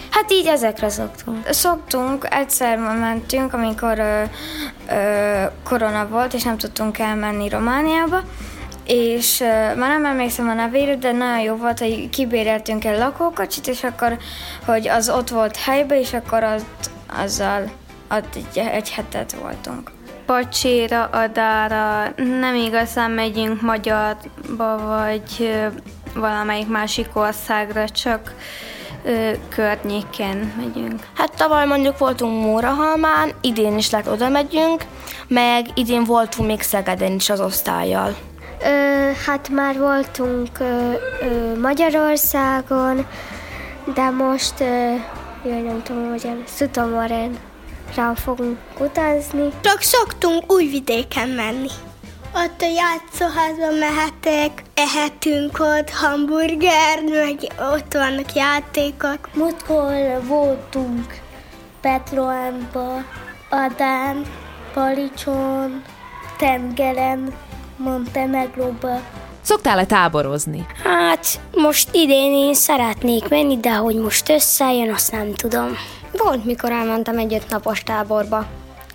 Hát 0.09 0.31
így 0.31 0.45
ezekre 0.45 0.89
szoktunk. 0.89 1.47
Szoktunk, 1.49 2.27
egyszer 2.29 2.77
mentünk, 2.77 3.53
amikor 3.53 3.99
ö, 3.99 4.21
ö, 4.89 5.43
korona 5.63 6.07
volt, 6.07 6.33
és 6.33 6.43
nem 6.43 6.57
tudtunk 6.57 6.99
elmenni 6.99 7.49
Romániába, 7.49 8.21
és 8.85 9.39
ö, 9.39 9.45
már 9.75 9.89
nem 9.89 10.05
emlékszem 10.05 10.49
a 10.49 10.53
nevére, 10.53 10.95
de 10.95 11.11
nagyon 11.11 11.39
jó 11.39 11.55
volt, 11.55 11.79
hogy 11.79 12.09
kibéreltünk 12.09 12.85
egy 12.85 12.97
lakókocsit, 12.97 13.67
és 13.67 13.83
akkor, 13.83 14.17
hogy 14.65 14.87
az 14.87 15.09
ott 15.09 15.29
volt 15.29 15.55
helybe, 15.55 15.99
és 15.99 16.13
akkor 16.13 16.43
az, 16.43 16.65
azzal 17.23 17.71
ott 18.11 18.35
egy, 18.35 18.57
egy 18.57 18.91
hetet 18.91 19.35
voltunk. 19.41 19.91
Pacséra, 20.25 21.03
Adára, 21.03 22.13
nem 22.39 22.55
igazán 22.55 23.11
megyünk 23.11 23.61
magyarba, 23.61 24.77
vagy 24.87 25.55
valamelyik 26.15 26.67
másik 26.67 27.07
országra, 27.13 27.89
csak 27.89 28.33
ö, 29.03 29.31
környéken 29.49 30.53
megyünk. 30.57 30.99
Hát 31.13 31.35
tavaly 31.35 31.65
mondjuk 31.65 31.97
voltunk 31.97 32.43
Mórahalmán, 32.43 33.31
idén 33.41 33.77
is 33.77 33.89
lett 33.89 34.09
oda 34.09 34.29
megyünk, 34.29 34.83
meg 35.27 35.65
idén 35.73 36.03
voltunk 36.03 36.49
még 36.49 36.61
Szegeden 36.61 37.11
is 37.11 37.29
az 37.29 37.39
osztályjal. 37.39 38.15
Ö, 38.61 39.11
hát 39.25 39.49
már 39.49 39.77
voltunk 39.77 40.59
ö, 40.59 40.91
ö, 41.21 41.59
Magyarországon, 41.59 43.07
de 43.93 44.09
most, 44.09 44.59
ö, 44.59 44.93
jaj, 45.45 45.61
nem 45.61 45.81
tudom, 45.83 46.09
hogy 46.09 46.25
el, 46.25 46.37
Szutomoren 46.45 47.37
rá 47.95 48.13
fogunk 48.13 48.57
utazni. 48.79 49.49
Csak 49.61 49.81
szoktunk 49.81 50.51
újvidéken 50.51 51.29
menni. 51.29 51.69
Ott 52.35 52.61
a 52.61 52.65
játszóházban 52.65 53.73
mehetek, 53.73 54.63
ehetünk 54.73 55.59
ott 55.59 55.89
hamburger, 55.89 57.03
meg 57.03 57.37
ott 57.73 57.93
vannak 57.93 58.33
játékok. 58.33 59.29
Múltkor 59.33 60.21
voltunk 60.27 61.19
Petroánba, 61.81 63.03
Adán, 63.49 64.25
Palicson, 64.73 65.83
Tengeren, 66.37 67.33
Montenegróba. 67.77 69.01
Szoktál-e 69.41 69.85
táborozni? 69.85 70.65
Hát 70.83 71.39
most 71.51 71.89
idén 71.91 72.33
én 72.33 72.53
szeretnék 72.53 73.29
menni, 73.29 73.57
de 73.57 73.75
hogy 73.75 73.95
most 73.95 74.29
összejön, 74.29 74.93
azt 74.93 75.11
nem 75.11 75.33
tudom. 75.33 75.77
Volt, 76.17 76.45
mikor 76.45 76.71
elmentem 76.71 77.17
egy 77.17 77.33
ötnapos 77.33 77.83
táborba. 77.83 78.45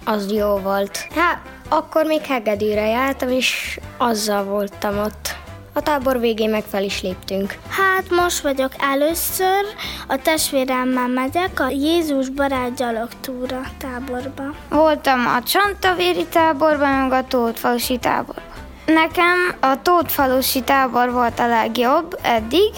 Az 0.05 0.33
jó 0.33 0.57
volt. 0.57 1.09
Hát, 1.15 1.41
akkor 1.69 2.05
még 2.05 2.21
Hegedűre 2.21 2.87
jártam, 2.87 3.29
és 3.29 3.81
azzal 3.97 4.45
voltam 4.45 4.99
ott. 4.99 5.35
A 5.75 5.81
tábor 5.83 6.21
végén 6.21 6.51
meg 6.51 6.63
fel 6.63 6.83
is 6.83 7.03
léptünk. 7.03 7.59
Hát 7.69 8.11
most 8.11 8.41
vagyok 8.41 8.73
először, 8.79 9.65
a 10.09 10.17
testvéremmel 10.17 11.09
megyek 11.09 11.61
a 11.61 11.69
Jézus 11.69 12.29
barát 12.29 12.75
gyalogtúra 12.75 13.61
táborba. 13.79 14.43
Voltam 14.69 15.27
a 15.27 15.43
Csantavéri 15.43 16.27
táborban, 16.27 16.91
meg 16.91 17.13
a 17.13 17.27
Tótfalusi 17.29 17.99
táborban. 17.99 18.52
Nekem 18.87 19.55
a 19.61 19.83
Tótfalusi 19.83 20.63
tábor 20.63 21.13
volt 21.13 21.39
a 21.39 21.47
legjobb 21.47 22.19
eddig. 22.23 22.71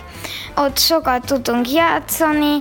Ott 0.56 0.78
sokat 0.78 1.24
tudtunk 1.26 1.70
játszani, 1.70 2.60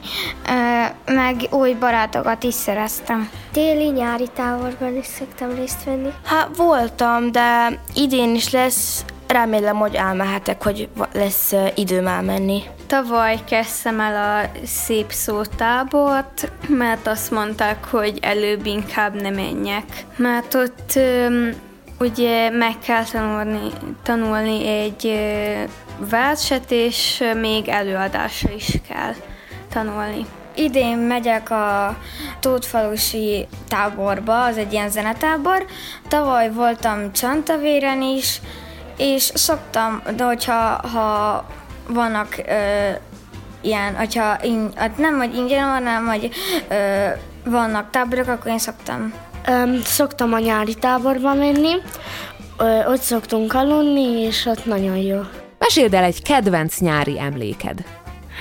meg 1.06 1.36
új 1.50 1.74
barátokat 1.74 2.44
is 2.44 2.54
szereztem. 2.54 3.30
Téli-nyári 3.52 4.28
táborban 4.36 4.98
is 4.98 5.06
szoktam 5.06 5.56
részt 5.56 5.84
venni. 5.84 6.10
Hát 6.26 6.50
voltam, 6.56 7.32
de 7.32 7.80
idén 7.94 8.36
is 8.36 8.52
lesz, 8.52 9.06
remélem, 9.28 9.76
hogy 9.76 9.96
elmehetek, 9.96 10.64
hogy 10.64 10.90
lesz 11.14 11.54
időm 11.76 12.08
elmenni. 12.08 12.64
Tavaly 12.88 13.40
kezdtem 13.46 14.00
el 14.00 14.42
a 14.42 14.66
szép 14.66 15.12
szótábort, 15.12 16.52
mert 16.68 17.08
azt 17.08 17.32
mondták, 17.32 17.86
hogy 17.86 18.18
előbb 18.22 18.66
inkább 18.66 19.22
ne 19.22 19.30
menjek. 19.30 20.06
Mert 20.16 20.54
ott 20.54 21.00
ugye 22.04 22.50
meg 22.50 22.80
kell 22.86 23.04
tanulni, 23.04 23.72
tanulni 24.04 24.68
egy 24.68 25.20
verset, 26.10 26.72
és 26.72 27.24
még 27.42 27.68
előadásra 27.68 28.52
is 28.52 28.82
kell 28.88 29.14
tanulni. 29.70 30.26
Idén 30.56 30.98
megyek 30.98 31.50
a 31.50 31.98
Tótfalusi 32.40 33.48
táborba, 33.68 34.44
az 34.44 34.58
egy 34.58 34.74
ilyen 34.74 34.90
zenetábor. 34.90 35.66
Tavaly 36.08 36.52
voltam 36.52 37.12
Csantavéren 37.12 38.02
is, 38.02 38.42
és 38.98 39.32
szoktam, 39.34 40.02
de 40.16 40.24
hogyha 40.24 40.88
ha 40.88 41.46
vannak 41.88 42.36
ö, 42.48 42.90
ilyen, 43.62 43.96
hogyha 43.96 44.38
in, 44.44 44.72
hát 44.76 44.98
nem, 44.98 45.18
hogy 45.18 45.36
ingyen 45.36 45.66
van, 45.66 45.74
hanem, 45.74 46.06
hogy 46.08 46.30
ö, 46.70 47.08
vannak 47.44 47.90
táborok, 47.90 48.28
akkor 48.28 48.52
én 48.52 48.60
szoktam. 48.60 49.14
Öm, 49.48 49.82
szoktam 49.84 50.34
a 50.34 50.40
nyári 50.40 50.74
táborba 50.74 51.34
menni, 51.34 51.74
Ö, 52.58 52.86
ott 52.86 53.02
szoktunk 53.02 53.54
aludni, 53.54 54.22
és 54.22 54.46
ott 54.46 54.66
nagyon 54.66 54.98
jó. 54.98 55.20
Meséld 55.60 55.94
el 55.94 56.04
egy 56.04 56.22
kedvenc 56.22 56.80
nyári 56.80 57.20
emléked. 57.20 57.84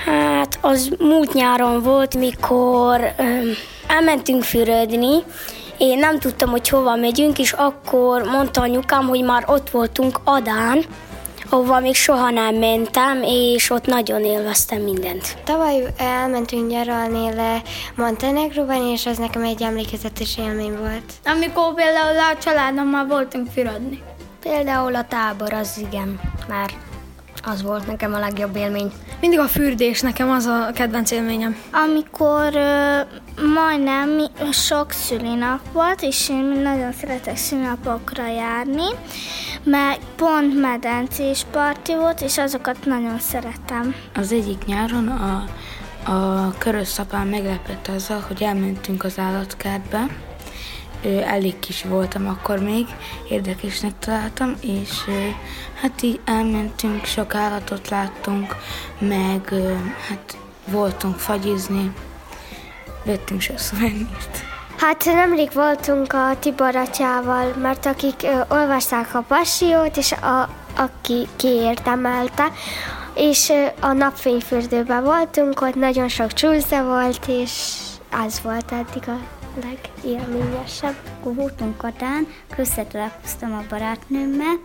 Hát 0.05 0.57
az 0.61 0.89
múlt 0.99 1.33
nyáron 1.33 1.81
volt, 1.81 2.15
mikor 2.15 3.13
öm, 3.17 3.51
elmentünk 3.87 4.43
fürödni, 4.43 5.23
én 5.77 5.99
nem 5.99 6.19
tudtam, 6.19 6.49
hogy 6.49 6.69
hova 6.69 6.95
megyünk, 6.95 7.39
és 7.39 7.51
akkor 7.51 8.21
mondta 8.23 8.61
anyukám, 8.61 9.07
hogy 9.07 9.23
már 9.23 9.43
ott 9.47 9.69
voltunk 9.69 10.19
Adán, 10.23 10.83
ahova 11.53 11.79
még 11.79 11.95
soha 11.95 12.29
nem 12.29 12.55
mentem, 12.55 13.23
és 13.23 13.69
ott 13.69 13.85
nagyon 13.85 14.23
élveztem 14.23 14.81
mindent. 14.81 15.37
Tavaly 15.43 15.83
elmentünk 15.97 16.69
nyaralni 16.69 17.35
le 17.35 17.61
Montenegróban, 17.95 18.87
és 18.87 19.05
az 19.05 19.17
nekem 19.17 19.43
egy 19.43 19.61
emlékezetes 19.61 20.37
élmény 20.37 20.77
volt. 20.77 21.13
Amikor 21.25 21.73
például 21.73 22.17
a 22.17 22.37
családommal 22.43 23.05
voltunk 23.05 23.47
fürödni. 23.51 24.01
Például 24.39 24.95
a 24.95 25.05
tábor, 25.05 25.53
az 25.53 25.77
igen, 25.87 26.19
már 26.47 26.69
Az 27.45 27.61
volt 27.61 27.87
nekem 27.87 28.13
a 28.13 28.19
legjobb 28.19 28.55
élmény. 28.55 28.91
Mindig 29.19 29.39
a 29.39 29.47
fürdés 29.47 30.01
nekem 30.01 30.29
az 30.29 30.45
a 30.45 30.69
kedvenc 30.73 31.11
élményem. 31.11 31.57
Amikor 31.71 32.55
ö, 32.55 32.99
majdnem 33.53 34.09
mi- 34.09 34.51
sok 34.51 34.91
szülinap 34.91 35.59
volt, 35.71 36.01
és 36.01 36.29
én 36.29 36.43
nagyon 36.63 36.91
szeretek 36.91 37.37
szülinapokra 37.37 38.27
járni, 38.27 38.85
mert 39.63 39.99
pont 40.15 40.59
medencés 40.61 41.45
parti 41.51 41.95
volt, 41.95 42.21
és 42.21 42.37
azokat 42.37 42.85
nagyon 42.85 43.19
szeretem. 43.19 43.95
Az 44.15 44.31
egyik 44.31 44.65
nyáron 44.65 45.07
a, 45.07 45.45
a 46.11 46.53
körösszapán 46.57 47.27
meglepett 47.27 47.87
azzal, 47.87 48.23
hogy 48.27 48.43
elmentünk 48.43 49.03
az 49.03 49.19
állatkertbe. 49.19 50.05
Elég 51.25 51.59
kis 51.59 51.83
voltam 51.83 52.27
akkor 52.27 52.59
még, 52.59 52.87
érdekesnek 53.29 53.99
találtam, 53.99 54.55
és 54.61 54.89
hát 55.81 56.01
így 56.01 56.19
elmentünk, 56.25 57.05
sok 57.05 57.35
állatot 57.35 57.89
láttunk, 57.89 58.55
meg 58.99 59.53
hát 60.07 60.37
voltunk 60.65 61.15
fagyizni, 61.15 61.93
vettünk 63.03 63.41
sok 63.41 63.57
szuvenírt. 63.57 64.43
Hát 64.77 65.05
nemrég 65.05 65.49
voltunk 65.53 66.13
a 66.13 66.35
Tibor 66.39 66.75
atyával, 66.75 67.53
mert 67.61 67.85
akik 67.85 68.23
ö, 68.23 68.41
olvasták 68.47 69.15
a 69.15 69.21
passiót, 69.27 69.97
és 69.97 70.11
a, 70.11 70.49
aki 70.77 71.27
kiérdemelte, 71.35 72.51
és 73.15 73.49
ö, 73.49 73.65
a 73.79 73.93
napfényfürdőben 73.93 75.03
voltunk, 75.03 75.61
ott 75.61 75.75
nagyon 75.75 76.07
sok 76.07 76.33
csúszda 76.33 76.83
volt, 76.83 77.27
és 77.27 77.51
az 78.25 78.41
volt 78.43 78.71
eddig 78.71 79.09
a 79.09 79.42
legélményesebb. 79.61 80.95
Akkor 81.19 81.35
voltunk 81.35 81.77
Katán, 81.77 82.27
összetalálkoztam 82.57 83.53
a 83.53 83.63
barátnőmmel, 83.69 84.55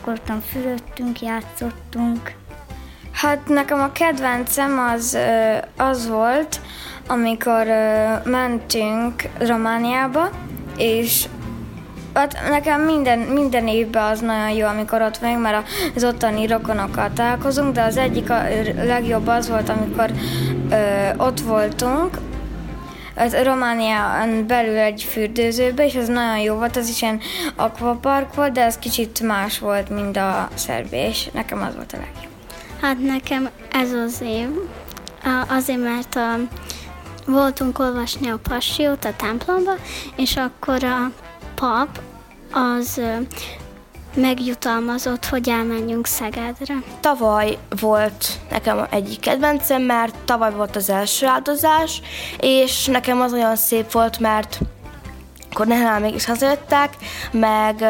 akkor 0.00 0.12
ottan 0.12 0.40
fürödtünk, 0.40 1.20
játszottunk. 1.20 2.34
Hát 3.12 3.48
nekem 3.48 3.80
a 3.80 3.92
kedvencem 3.92 4.78
az, 4.78 5.18
az 5.76 6.08
volt, 6.08 6.60
amikor 7.08 7.66
mentünk 8.24 9.22
Romániába, 9.38 10.30
és 10.76 11.28
hát 12.14 12.38
nekem 12.48 12.80
minden, 12.80 13.18
minden 13.18 13.68
évben 13.68 14.04
az 14.04 14.20
nagyon 14.20 14.50
jó, 14.50 14.66
amikor 14.66 15.02
ott 15.02 15.18
vagyunk, 15.18 15.42
mert 15.42 15.68
az 15.94 16.04
ottani 16.04 16.46
rokonokkal 16.46 17.10
találkozunk, 17.12 17.72
de 17.74 17.82
az 17.82 17.96
egyik 17.96 18.30
a 18.30 18.42
legjobb 18.74 19.26
az 19.26 19.48
volt, 19.48 19.68
amikor 19.68 20.10
ö, 20.70 21.08
ott 21.16 21.40
voltunk, 21.40 22.18
az 23.18 23.36
Románián 23.42 24.46
belül 24.46 24.76
egy 24.76 25.02
fürdőzőbe, 25.02 25.84
és 25.84 25.94
az 25.94 26.08
nagyon 26.08 26.38
jó 26.38 26.54
volt, 26.54 26.76
az 26.76 26.88
is 26.88 27.02
ilyen 27.02 27.20
akvapark 27.56 28.34
volt, 28.34 28.52
de 28.52 28.62
ez 28.64 28.78
kicsit 28.78 29.20
más 29.20 29.58
volt, 29.58 29.88
mint 29.88 30.16
a 30.16 30.48
Szerbia, 30.54 31.06
és 31.06 31.28
nekem 31.32 31.62
az 31.62 31.74
volt 31.74 31.92
a 31.92 31.96
legjobb. 31.96 32.32
Hát 32.80 32.98
nekem 33.00 33.48
ez 33.72 33.92
az 33.92 34.20
év, 34.20 34.48
azért, 35.48 35.82
mert 35.82 36.14
a, 36.14 36.36
voltunk 37.26 37.78
olvasni 37.78 38.28
a 38.28 38.38
passiót 38.48 39.04
a 39.04 39.16
templomba, 39.16 39.72
és 40.16 40.36
akkor 40.36 40.84
a 40.84 41.10
pap 41.54 42.00
az 42.52 43.00
megjutalmazott, 44.14 45.24
hogy 45.24 45.48
elmenjünk 45.48 46.06
Szegedre. 46.06 46.74
Tavaly 47.00 47.58
volt 47.80 48.38
nekem 48.50 48.86
egyik 48.90 49.20
kedvencem, 49.20 49.82
mert 49.82 50.14
tavaly 50.24 50.52
volt 50.52 50.76
az 50.76 50.90
első 50.90 51.26
áldozás, 51.26 52.00
és 52.40 52.86
nekem 52.86 53.20
az 53.20 53.32
olyan 53.32 53.56
szép 53.56 53.92
volt, 53.92 54.18
mert 54.18 54.58
akkor 55.50 55.66
nehem 55.66 56.02
mégis 56.02 56.24
hazajöttek, 56.24 56.96
meg 57.30 57.84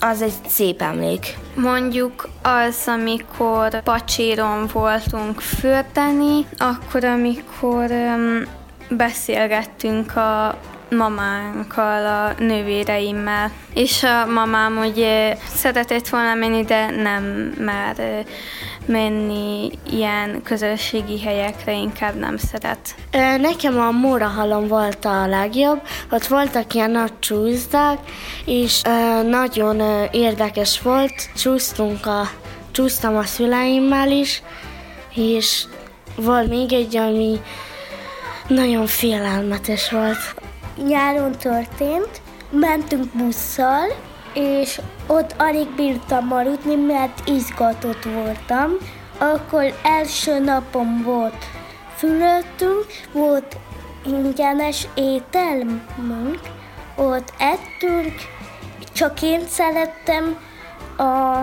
az 0.00 0.22
egy 0.22 0.32
szép 0.46 0.82
emlék. 0.82 1.36
Mondjuk 1.54 2.28
az, 2.42 2.82
amikor 2.86 3.82
pacséron 3.82 4.68
voltunk 4.72 5.40
fürdeni, 5.40 6.46
akkor, 6.58 7.04
amikor 7.04 7.90
um, 7.90 8.42
beszélgettünk 8.88 10.16
a 10.16 10.58
mamánkkal, 10.96 12.06
a 12.06 12.42
nővéreimmel. 12.42 13.50
És 13.74 14.02
a 14.02 14.26
mamám 14.26 14.78
ugye 14.78 15.36
szeretett 15.54 16.08
volna 16.08 16.34
menni, 16.34 16.62
de 16.64 16.90
nem 16.90 17.54
már 17.58 18.24
menni 18.86 19.70
ilyen 19.90 20.42
közösségi 20.42 21.20
helyekre, 21.20 21.72
inkább 21.72 22.14
nem 22.14 22.36
szeret. 22.36 22.94
Nekem 23.40 23.80
a 23.80 23.90
Mórahalom 23.90 24.66
volt 24.66 25.04
a 25.04 25.26
legjobb, 25.26 25.80
ott 26.10 26.26
voltak 26.26 26.74
ilyen 26.74 26.90
nagy 26.90 27.18
csúszdák, 27.18 27.98
és 28.44 28.82
nagyon 29.28 30.08
érdekes 30.10 30.80
volt, 30.80 31.30
csúsztunk 31.36 32.06
a, 32.06 32.28
csúsztam 32.70 33.16
a 33.16 33.24
szüleimmel 33.24 34.10
is, 34.10 34.42
és 35.14 35.64
volt 36.16 36.48
még 36.48 36.72
egy, 36.72 36.96
ami 36.96 37.40
nagyon 38.48 38.86
félelmetes 38.86 39.90
volt. 39.90 40.34
Nyáron 40.76 41.32
történt, 41.32 42.20
mentünk 42.50 43.16
busszal, 43.16 43.86
és 44.34 44.80
ott 45.06 45.34
alig 45.38 45.68
bírtam 45.68 46.32
aludni, 46.32 46.74
mert 46.74 47.28
izgatott 47.28 48.04
voltam. 48.04 48.70
Akkor 49.18 49.74
első 49.82 50.38
napom 50.38 51.02
volt 51.02 51.44
fülöttünk, 51.96 52.86
volt 53.12 53.56
ingyenes 54.06 54.86
ételmünk, 54.94 56.40
ott 56.96 57.32
ettünk, 57.38 58.14
csak 58.92 59.22
én 59.22 59.40
szerettem 59.48 60.38
a 60.98 61.38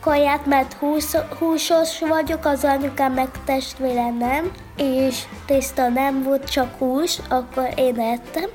kaját, 0.00 0.46
mert 0.46 0.72
húsz, 0.72 1.16
húsos 1.38 2.00
vagyok, 2.00 2.44
az 2.44 2.64
anyukám 2.64 3.12
meg 3.12 3.28
testvérem 3.44 4.16
nem, 4.16 4.50
és 4.78 5.22
tészta 5.46 5.88
nem 5.88 6.22
volt, 6.22 6.50
csak 6.50 6.78
hús, 6.78 7.18
akkor 7.28 7.68
én 7.76 8.00
ettem, 8.00 8.50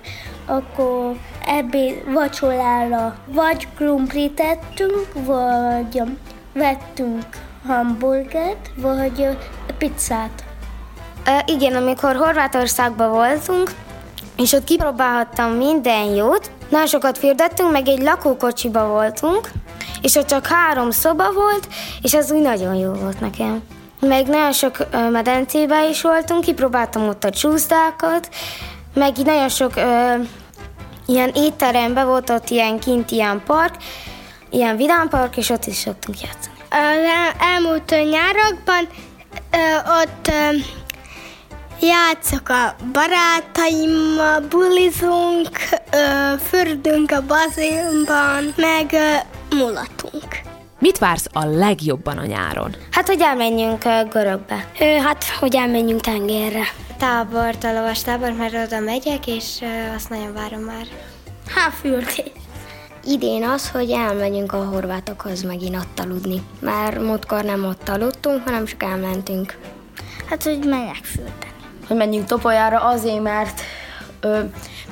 akkor 0.45 1.15
ebéd 1.45 2.13
vacsorára 2.13 3.15
vagy 3.25 3.67
krumplit 3.75 4.39
ettünk, 4.39 5.07
vagy 5.13 6.01
vettünk 6.53 7.25
hamburgert, 7.67 8.69
vagy 8.75 9.37
pizzát. 9.77 10.43
Ö, 11.27 11.31
igen, 11.45 11.75
amikor 11.75 12.15
Horvátországban 12.15 13.11
voltunk, 13.11 13.71
és 14.37 14.51
ott 14.51 14.63
kipróbálhattam 14.63 15.51
minden 15.51 16.03
jót, 16.03 16.51
nagyon 16.69 16.87
sokat 16.87 17.17
fürdettünk, 17.17 17.71
meg 17.71 17.87
egy 17.87 18.01
lakókocsiba 18.01 18.87
voltunk, 18.87 19.49
és 20.01 20.15
ott 20.15 20.27
csak 20.27 20.45
három 20.45 20.91
szoba 20.91 21.33
volt, 21.33 21.67
és 22.01 22.13
az 22.13 22.31
úgy 22.31 22.41
nagyon 22.41 22.75
jó 22.75 22.91
volt 22.91 23.19
nekem. 23.19 23.63
Meg 24.07 24.27
nagyon 24.27 24.51
sok 24.51 24.77
medencébe 25.11 25.87
is 25.89 26.01
voltunk, 26.01 26.43
kipróbáltam 26.43 27.07
ott 27.07 27.23
a 27.23 27.29
csúszdákat, 27.29 28.29
meg 28.93 29.17
így 29.19 29.25
nagyon 29.25 29.49
sok 29.49 29.75
ö, 29.75 30.13
ilyen 31.05 31.31
étteremben 31.35 32.07
volt 32.07 32.29
ott 32.29 32.49
ilyen 32.49 32.79
kint 32.79 33.11
ilyen 33.11 33.41
park, 33.45 33.75
ilyen 34.49 34.77
vidámpark, 34.77 35.37
és 35.37 35.49
ott 35.49 35.65
is 35.65 35.75
szoktunk 35.75 36.21
játszani. 36.21 36.55
Az 36.69 36.97
el- 36.97 37.35
elmúlt 37.53 37.89
nyárakban 37.89 38.87
ö, 39.51 39.91
ott 40.01 40.27
ö, 40.27 40.55
játszok 41.85 42.49
a 42.49 42.75
barátaimmal, 42.91 44.39
bulizunk, 44.39 45.49
ö, 45.91 46.33
fürdünk 46.49 47.11
a 47.11 47.21
bazénban, 47.25 48.53
meg 48.55 48.89
ö, 48.91 49.15
mulatunk. 49.55 50.42
Mit 50.83 50.97
vársz 50.97 51.27
a 51.33 51.45
legjobban 51.45 52.17
a 52.17 52.25
nyáron? 52.25 52.75
Hát, 52.91 53.07
hogy 53.07 53.21
elmenjünk 53.21 53.83
görögbe. 54.09 54.67
Ö, 54.79 54.85
hát, 54.85 55.23
hogy 55.39 55.55
elmenjünk 55.55 56.01
tengerre. 56.01 56.63
Tábort, 56.97 57.63
a 57.63 57.73
lovas 57.73 58.01
tábor, 58.01 58.31
mert 58.31 58.53
oda 58.53 58.79
megyek, 58.79 59.27
és 59.27 59.61
ö, 59.61 59.95
azt 59.95 60.09
nagyon 60.09 60.33
várom 60.33 60.59
már. 60.59 60.85
Hát 61.55 61.73
fürdés. 61.73 62.31
Idén 63.03 63.43
az, 63.43 63.69
hogy 63.69 63.91
elmegyünk 63.91 64.53
a 64.53 64.65
horvátokhoz 64.65 65.43
megint 65.43 65.75
ott 65.75 65.99
aludni. 65.99 66.41
Mert 66.59 66.99
múltkor 66.99 67.43
nem 67.43 67.65
ott 67.65 67.89
aludtunk, 67.89 68.43
hanem 68.43 68.65
csak 68.65 68.83
elmentünk. 68.83 69.57
Hát, 70.29 70.43
hogy 70.43 70.59
menjek 70.65 71.03
fürdeni. 71.03 71.53
hogy 71.87 71.97
menjünk 71.97 72.25
topolyára 72.25 72.79
azért, 72.79 73.21
mert 73.21 73.61
ö, 74.23 74.39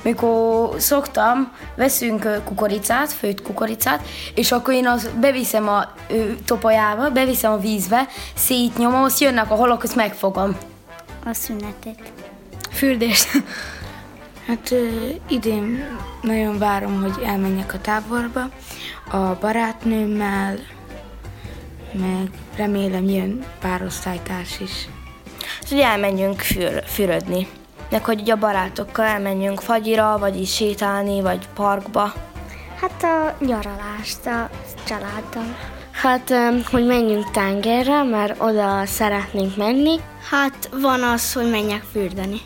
mikor 0.02 0.70
szoktam, 0.78 1.52
veszünk 1.76 2.42
kukoricát, 2.44 3.12
főtt 3.12 3.42
kukoricát, 3.42 4.08
és 4.36 4.52
akkor 4.52 4.74
én 4.74 4.88
az 4.88 5.10
beviszem 5.20 5.68
a 5.68 5.94
ö, 6.10 6.32
topolyába, 6.46 7.10
beviszem 7.10 7.52
a 7.52 7.58
vízbe, 7.58 8.08
szétnyomom, 8.36 9.04
azt 9.04 9.20
jönnek 9.20 9.52
a 9.52 9.56
halak, 9.56 9.84
azt 9.84 9.96
megfogom. 9.96 10.58
A 11.26 11.34
szünetet. 11.34 12.12
Fürdés. 12.72 13.26
Hát 14.48 14.72
ö, 14.72 14.88
idén 15.28 15.98
nagyon 16.22 16.58
várom, 16.58 17.02
hogy 17.02 17.24
elmenjek 17.26 17.74
a 17.74 17.82
táborba 17.82 18.50
a 19.12 19.18
barátnőmmel, 19.18 20.56
meg 21.94 22.30
remélem 22.56 23.04
jön 23.04 23.46
pár 23.60 23.84
osztálytárs 23.84 24.60
is. 24.60 24.88
hogy 25.70 25.80
elmenjünk 25.80 26.40
für, 26.40 26.84
fürödni. 26.86 27.48
Meg 27.92 28.06
hogy 28.06 28.22
ugye 28.22 28.34
a 28.34 28.38
barátokkal 28.38 29.06
elmenjünk 29.06 29.62
fagyira, 29.62 30.18
vagy 30.18 30.42
is 30.42 30.56
sétálni, 30.56 31.22
vagy 31.22 31.48
parkba. 31.56 32.14
Hát 32.82 33.04
a 33.04 33.36
nyaralást 33.46 34.26
a 34.26 34.50
családdal. 34.86 35.56
Hát, 35.92 36.34
hogy 36.72 36.86
menjünk 36.86 37.32
tengerre, 37.32 38.04
mert 38.04 38.42
oda 38.42 38.86
szeretnénk 38.86 39.56
menni. 39.56 40.00
Hát 40.30 40.70
van 40.82 41.04
az, 41.04 41.34
hogy 41.34 41.50
menjek 41.50 41.84
fürdeni. 41.92 42.42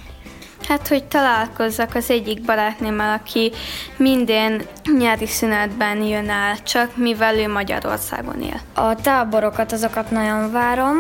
Hát, 0.68 0.88
hogy 0.88 1.04
találkozzak 1.04 1.96
az 1.96 2.10
egyik 2.10 2.42
barátnémmel, 2.42 3.20
aki 3.20 3.52
minden 3.98 4.62
nyári 4.98 5.28
szünetben 5.28 6.02
jön 6.02 6.30
el, 6.30 6.64
csak 6.64 6.98
mivel 6.98 7.38
ő 7.38 7.48
Magyarországon 7.48 8.42
él. 8.42 8.62
A 8.74 8.96
táborokat, 8.96 9.72
azokat 9.72 10.12
nagyon 10.12 10.52
várom. 10.52 10.98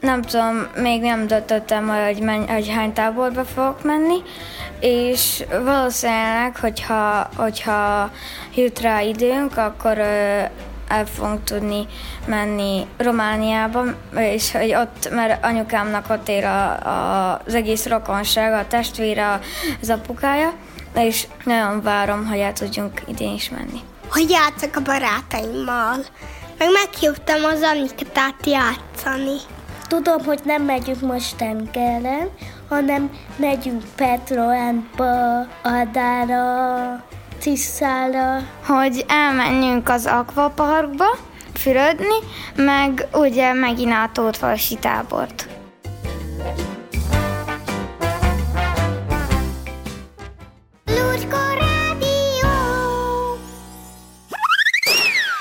Nem 0.00 0.22
tudom, 0.22 0.66
még 0.76 1.00
nem 1.00 1.26
döntöttem, 1.26 1.88
hogy, 1.88 2.20
menj, 2.20 2.46
hogy 2.46 2.68
hány 2.68 2.92
táborba 2.92 3.44
fogok 3.44 3.82
menni, 3.82 4.22
és 4.80 5.44
valószínűleg, 5.64 6.56
hogyha, 6.60 7.28
hogyha 7.36 8.10
jut 8.54 8.80
rá 8.80 9.00
időnk, 9.00 9.56
akkor 9.56 9.98
el 10.88 11.06
fogunk 11.06 11.44
tudni 11.44 11.86
menni 12.26 12.86
Romániába, 12.96 13.84
és 14.16 14.52
hogy 14.52 14.74
ott, 14.74 15.10
mert 15.10 15.44
anyukámnak 15.44 16.10
ott 16.10 16.28
ér 16.28 16.44
a, 16.44 16.70
a, 16.70 17.40
az 17.46 17.54
egész 17.54 17.86
rokonság, 17.86 18.52
a 18.52 18.66
testvére, 18.66 19.40
az 19.80 19.90
apukája, 19.90 20.52
és 20.94 21.26
nagyon 21.44 21.82
várom, 21.82 22.26
hogy 22.26 22.38
el 22.38 22.52
tudjunk 22.52 23.02
idén 23.06 23.34
is 23.34 23.50
menni. 23.50 23.80
Hogy 24.10 24.30
játszok 24.30 24.76
a 24.76 24.80
barátaimmal, 24.80 25.96
meg 26.58 26.68
meghívtam 26.72 27.44
az 27.44 27.62
Anikatát 27.62 28.46
játszani. 28.46 29.36
Tudom, 29.88 30.24
hogy 30.24 30.40
nem 30.44 30.62
megyünk 30.62 31.00
most 31.00 31.36
tengeren, 31.36 32.28
hanem 32.68 33.10
megyünk 33.36 33.82
Petroánba, 33.96 35.40
Adára, 35.62 37.04
Tisszára. 37.40 38.38
Hogy 38.66 39.04
elmenjünk 39.08 39.88
az 39.88 40.06
akvaparkba, 40.06 41.04
fürödni, 41.54 42.18
meg 42.56 43.08
ugye 43.12 43.52
megint 43.52 43.92
a 43.92 44.10
Tótfalsi 44.12 44.74
tábort. 44.74 45.48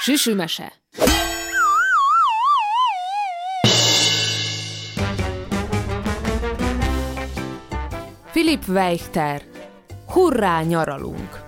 Süsümese 0.01 0.71
Philip 8.47 8.67
Weichter 8.67 9.41
Hurrá, 10.09 10.61
nyaralunk! 10.61 11.41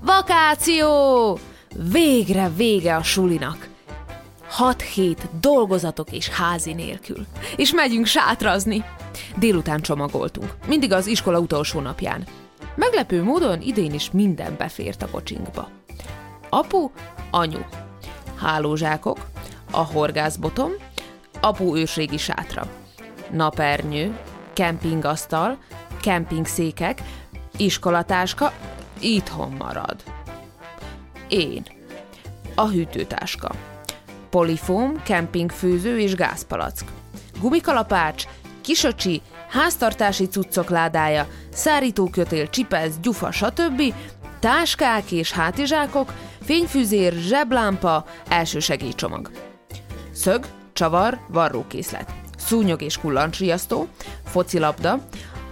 Vakáció! 0.00 1.38
Végre 1.90 2.50
vége 2.56 2.96
a 2.96 3.02
sulinak. 3.02 3.68
Hat 4.48 4.82
hét 4.82 5.28
dolgozatok 5.40 6.12
és 6.12 6.28
házi 6.28 6.72
nélkül. 6.72 7.26
És 7.56 7.72
megyünk 7.72 8.06
sátrazni. 8.06 8.84
Délután 9.36 9.80
csomagoltunk. 9.80 10.54
Mindig 10.66 10.92
az 10.92 11.06
iskola 11.06 11.38
utolsó 11.38 11.80
napján. 11.80 12.26
Meglepő 12.74 13.22
módon 13.22 13.60
idén 13.60 13.92
is 13.92 14.10
minden 14.10 14.54
befért 14.58 15.02
a 15.02 15.10
kocsinkba. 15.10 15.68
Apu, 16.48 16.90
anyu, 17.30 17.60
hálózsákok, 18.36 19.18
a 19.70 19.84
horgászbotom, 19.84 20.70
apu 21.40 21.76
őségi 21.76 22.18
sátra, 22.18 22.66
napernyő, 23.30 24.18
kempingasztal, 24.52 25.58
kempingszékek, 26.02 27.02
iskolatáska, 27.56 28.52
itthon 29.00 29.54
marad. 29.58 30.02
Én. 31.28 31.64
A 32.54 32.66
hűtőtáska. 32.66 33.50
Polifóm, 34.30 35.02
kempingfőző 35.02 35.98
és 35.98 36.14
gázpalack. 36.14 36.84
Gumikalapács, 37.40 38.24
kisöcsi, 38.60 39.22
háztartási 39.48 40.28
cuccok 40.28 40.70
ládája, 40.70 41.26
szárítókötél, 41.52 42.48
csipez, 42.48 43.00
gyufa, 43.00 43.30
stb., 43.30 43.82
táskák 44.38 45.12
és 45.12 45.32
hátizsákok, 45.32 46.12
fényfűzér, 46.44 47.12
zseblámpa, 47.12 48.04
elsősegélycsomag. 48.28 49.30
Szög, 50.12 50.46
csavar, 50.72 51.18
varrókészlet. 51.28 52.14
Szúnyog 52.38 52.82
és 52.82 52.98
kullancsriasztó, 52.98 53.88
focilabda, 54.24 54.98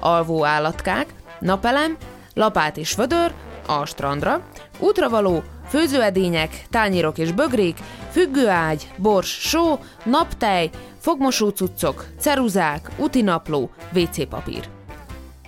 alvó 0.00 0.44
állatkák, 0.44 1.06
napelem, 1.40 1.96
lapát 2.34 2.76
és 2.76 2.94
vödör, 2.94 3.32
a 3.66 3.86
strandra, 3.86 4.40
útravaló, 4.78 5.42
főzőedények, 5.68 6.66
tányérok 6.70 7.18
és 7.18 7.32
bögrék, 7.32 7.78
függőágy, 8.10 8.92
bors, 8.96 9.28
só, 9.28 9.78
naptej, 10.04 10.70
fogmosó 10.98 11.48
cuccok, 11.48 12.06
ceruzák, 12.18 12.90
utinapló, 12.96 13.70
WC 13.94 14.28
papír. 14.28 14.68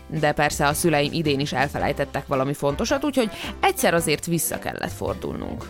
De 0.07 0.33
persze 0.33 0.67
a 0.67 0.75
szüleim 0.75 1.12
idén 1.12 1.41
is 1.41 1.53
elfelejtettek 1.53 2.27
valami 2.27 2.55
fontosat, 2.55 3.05
úgyhogy 3.05 3.31
egyszer 3.61 3.95
azért 3.95 4.27
vissza 4.27 4.59
kellett 4.59 4.93
fordulnunk. 4.93 5.69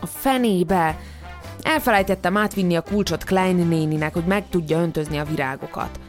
A 0.00 0.06
fenébe! 0.06 0.98
Elfelejtettem 1.62 2.36
átvinni 2.36 2.76
a 2.76 2.80
kulcsot 2.80 3.24
Klein 3.24 3.56
néninek, 3.56 4.12
hogy 4.12 4.24
meg 4.24 4.48
tudja 4.48 4.78
öntözni 4.78 5.18
a 5.18 5.24
virágokat. 5.24 6.00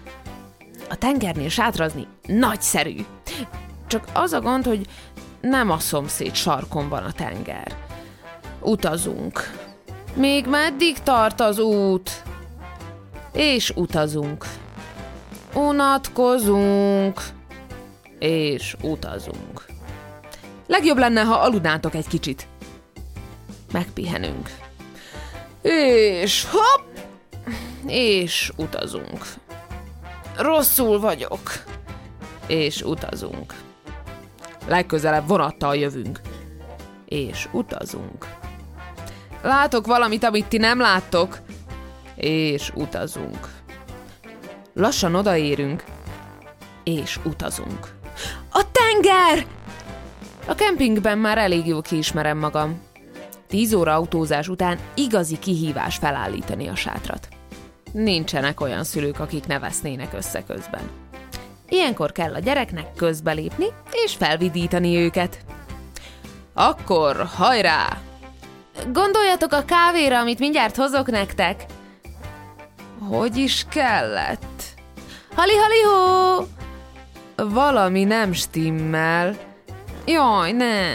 A 0.89 0.95
tengernél 0.95 1.49
sátrazni 1.49 2.07
nagyszerű! 2.25 3.05
Csak 3.87 4.07
az 4.13 4.31
a 4.31 4.41
gond, 4.41 4.65
hogy 4.65 4.87
nem 5.41 5.71
a 5.71 5.79
szomszéd 5.79 6.35
sarkon 6.35 6.89
van 6.89 7.03
a 7.03 7.11
tenger. 7.11 7.75
Utazunk. 8.61 9.51
Még 10.13 10.47
meddig 10.47 10.99
tart 10.99 11.41
az 11.41 11.59
út? 11.59 12.23
És 13.33 13.71
utazunk. 13.75 14.45
Unatkozunk. 15.53 17.21
És 18.19 18.75
utazunk. 18.81 19.65
Legjobb 20.67 20.97
lenne, 20.97 21.21
ha 21.21 21.35
aludnátok 21.35 21.95
egy 21.95 22.07
kicsit. 22.07 22.47
Megpihenünk. 23.71 24.49
És 25.61 26.45
hopp! 26.51 26.97
És 27.87 28.51
utazunk. 28.55 29.25
Rosszul 30.37 30.99
vagyok. 30.99 31.41
És 32.47 32.81
utazunk. 32.81 33.53
Legközelebb 34.67 35.27
vonattal 35.27 35.75
jövünk. 35.75 36.19
És 37.05 37.47
utazunk. 37.51 38.25
Látok 39.41 39.85
valamit, 39.85 40.23
amit 40.23 40.45
ti 40.45 40.57
nem 40.57 40.79
láttok. 40.79 41.39
És 42.15 42.71
utazunk. 42.75 43.47
Lassan 44.73 45.15
odaérünk. 45.15 45.83
És 46.83 47.19
utazunk. 47.23 47.95
A 48.51 48.63
tenger! 48.71 49.45
A 50.47 50.55
kempingben 50.55 51.17
már 51.17 51.37
elég 51.37 51.67
jól 51.67 51.81
kiismerem 51.81 52.37
magam. 52.37 52.81
Tíz 53.47 53.73
óra 53.73 53.93
autózás 53.93 54.47
után 54.47 54.79
igazi 54.93 55.39
kihívás 55.39 55.95
felállítani 55.95 56.67
a 56.67 56.75
sátrat. 56.75 57.36
Nincsenek 57.91 58.61
olyan 58.61 58.83
szülők, 58.83 59.19
akik 59.19 59.47
ne 59.47 59.59
vesznének 59.59 60.13
össze 60.13 60.43
közben. 60.43 60.89
Ilyenkor 61.69 62.11
kell 62.11 62.33
a 62.33 62.39
gyereknek 62.39 62.93
közbelépni 62.95 63.65
és 63.91 64.15
felvidítani 64.15 64.97
őket. 64.97 65.37
Akkor 66.53 67.27
hajrá! 67.35 67.87
Gondoljatok 68.91 69.51
a 69.51 69.65
kávéra, 69.65 70.19
amit 70.19 70.39
mindjárt 70.39 70.75
hozok 70.75 71.07
nektek. 71.07 71.65
Hogy 73.09 73.37
is 73.37 73.65
kellett? 73.69 74.63
Hali-hali-hó! 75.35 76.45
Valami 77.35 78.03
nem 78.03 78.33
stimmel. 78.33 79.35
Jaj, 80.05 80.51
ne! 80.51 80.93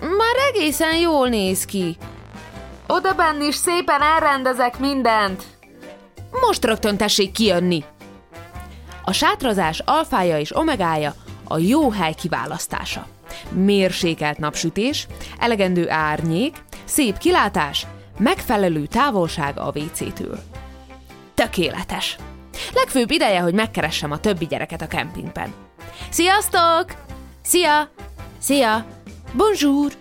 Már 0.00 0.36
egészen 0.52 0.96
jól 0.96 1.28
néz 1.28 1.64
ki. 1.64 1.96
Oda 2.86 3.12
benn 3.12 3.40
is 3.40 3.54
szépen 3.54 4.02
elrendezek 4.02 4.78
mindent. 4.78 5.42
Most 6.40 6.64
rögtön 6.64 6.96
tessék 6.96 7.32
kijönni. 7.32 7.84
A 9.04 9.12
sátrazás 9.12 9.78
alfája 9.84 10.38
és 10.38 10.56
omegája 10.56 11.14
a 11.44 11.58
jó 11.58 11.90
hely 11.90 12.14
kiválasztása. 12.14 13.06
Mérsékelt 13.50 14.38
napsütés, 14.38 15.06
elegendő 15.38 15.90
árnyék, 15.90 16.64
szép 16.84 17.18
kilátás, 17.18 17.86
megfelelő 18.18 18.86
távolság 18.86 19.58
a 19.58 19.72
WC-től. 19.74 20.38
Tökéletes! 21.34 22.16
Legfőbb 22.74 23.10
ideje, 23.10 23.40
hogy 23.40 23.54
megkeressem 23.54 24.10
a 24.10 24.20
többi 24.20 24.46
gyereket 24.46 24.82
a 24.82 24.86
kempingben. 24.86 25.54
Sziasztok! 26.10 26.84
Szia! 27.42 27.88
Szia! 28.38 28.86
Bonjour! 29.32 29.92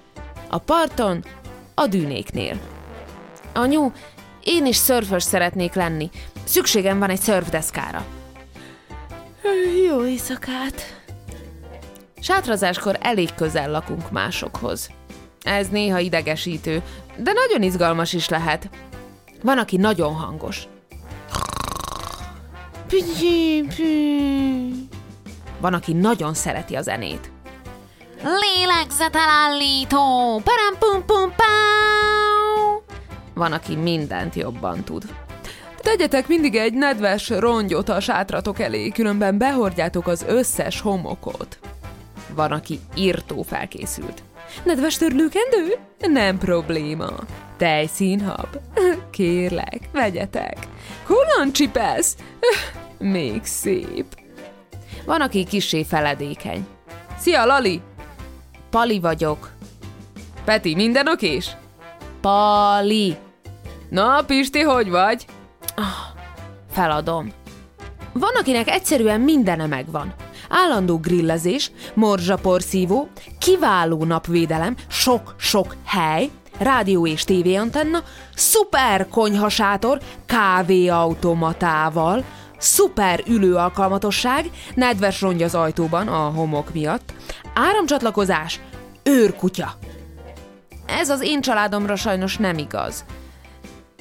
A 0.49 0.57
parton, 0.57 1.23
a 1.75 1.87
dűnéknél. 1.87 2.59
Anyu, 3.53 3.91
én 4.43 4.65
is 4.65 4.75
szörfös 4.75 5.23
szeretnék 5.23 5.73
lenni. 5.73 6.09
Szükségem 6.43 6.99
van 6.99 7.09
egy 7.09 7.19
szörfdeszkára. 7.19 8.05
Jó 9.87 10.05
éjszakát! 10.05 11.01
Sátrazáskor 12.19 12.97
elég 13.01 13.33
közel 13.35 13.71
lakunk 13.71 14.11
másokhoz. 14.11 14.89
Ez 15.41 15.67
néha 15.67 15.99
idegesítő, 15.99 16.81
de 17.17 17.33
nagyon 17.33 17.61
izgalmas 17.61 18.13
is 18.13 18.29
lehet. 18.29 18.69
Van, 19.41 19.57
aki 19.57 19.77
nagyon 19.77 20.13
hangos. 20.13 20.67
Van, 25.59 25.73
aki 25.73 25.93
nagyon 25.93 26.33
szereti 26.33 26.75
a 26.75 26.81
zenét. 26.81 27.31
Lélegzetelállító! 28.23 30.41
Param 30.43 30.77
pum 30.79 31.05
pum 31.05 31.35
pau! 31.35 31.82
Van, 33.33 33.51
aki 33.51 33.75
mindent 33.75 34.35
jobban 34.35 34.83
tud. 34.83 35.03
Tegyetek 35.77 36.27
mindig 36.27 36.55
egy 36.55 36.73
nedves 36.73 37.29
rongyot 37.29 37.89
a 37.89 37.99
sátratok 37.99 38.59
elé, 38.59 38.89
különben 38.89 39.37
behordjátok 39.37 40.07
az 40.07 40.25
összes 40.27 40.81
homokot. 40.81 41.59
Van, 42.35 42.51
aki 42.51 42.79
írtó 42.95 43.41
felkészült. 43.41 44.23
Nedves 44.63 44.97
törlőkendő? 44.97 45.75
Nem 45.99 46.37
probléma. 46.37 47.09
Tejszínhab? 47.57 48.47
Kérlek, 49.11 49.79
vegyetek. 49.91 50.57
Honnan 51.05 51.53
csipesz? 51.53 52.15
Még 52.99 53.45
szép. 53.45 54.05
Van, 55.05 55.21
aki 55.21 55.43
kisé 55.43 55.83
feledékeny. 55.83 56.67
Szia, 57.19 57.45
Lali! 57.45 57.81
Pali 58.69 58.99
vagyok. 58.99 59.51
Peti, 60.45 60.75
minden 60.75 61.07
okés? 61.07 61.55
Pali. 62.23 63.17
Na, 63.89 64.21
Pisti, 64.21 64.59
hogy 64.61 64.89
vagy? 64.89 65.25
Ah, 65.75 65.83
feladom. 66.71 67.33
Van, 68.13 68.35
akinek 68.39 68.69
egyszerűen 68.69 69.21
mindene 69.21 69.65
megvan. 69.65 70.13
Állandó 70.49 70.97
grillezés, 70.97 71.71
morzsaporszívó, 71.93 73.07
kiváló 73.39 74.03
napvédelem, 74.03 74.75
sok-sok 74.87 75.75
hely, 75.85 76.29
rádió 76.59 77.07
és 77.07 77.23
tévéantenna, 77.23 78.03
szuper 78.35 79.07
konyhasátor, 79.07 79.99
kávéautomatával, 80.25 82.23
szuper 82.57 83.23
ülőalkalmatosság, 83.27 84.49
nedves 84.75 85.21
rongy 85.21 85.43
az 85.43 85.55
ajtóban 85.55 86.07
a 86.07 86.29
homok 86.29 86.73
miatt, 86.73 87.13
áramcsatlakozás, 87.53 88.59
őrkutya. 89.03 89.77
Ez 90.99 91.09
az 91.09 91.21
én 91.21 91.41
családomra 91.41 91.95
sajnos 91.95 92.37
nem 92.37 92.57
igaz. 92.57 93.05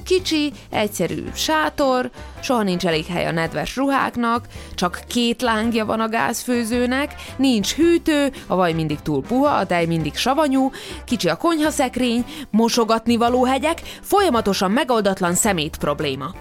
Kicsi, 0.03 0.53
egyszerű 0.69 1.23
sátor, 1.33 2.11
soha 2.39 2.63
nincs 2.63 2.85
elég 2.85 3.05
hely 3.05 3.25
a 3.25 3.31
nedves 3.31 3.75
ruháknak, 3.75 4.45
csak 4.75 4.99
két 5.07 5.41
lángja 5.41 5.85
van 5.85 5.99
a 5.99 6.09
gázfőzőnek, 6.09 7.15
nincs 7.37 7.73
hűtő, 7.73 8.31
a 8.47 8.55
vaj 8.55 8.73
mindig 8.73 8.99
túl 8.99 9.21
puha, 9.21 9.55
a 9.55 9.65
tej 9.65 9.85
mindig 9.85 10.15
savanyú, 10.15 10.71
kicsi 11.05 11.29
a 11.29 11.35
konyhaszekrény, 11.35 12.25
mosogatni 12.49 13.17
való 13.17 13.45
hegyek, 13.45 13.81
folyamatosan 14.01 14.71
megoldatlan 14.71 15.33
szemét 15.33 15.77
probléma. 15.77 16.31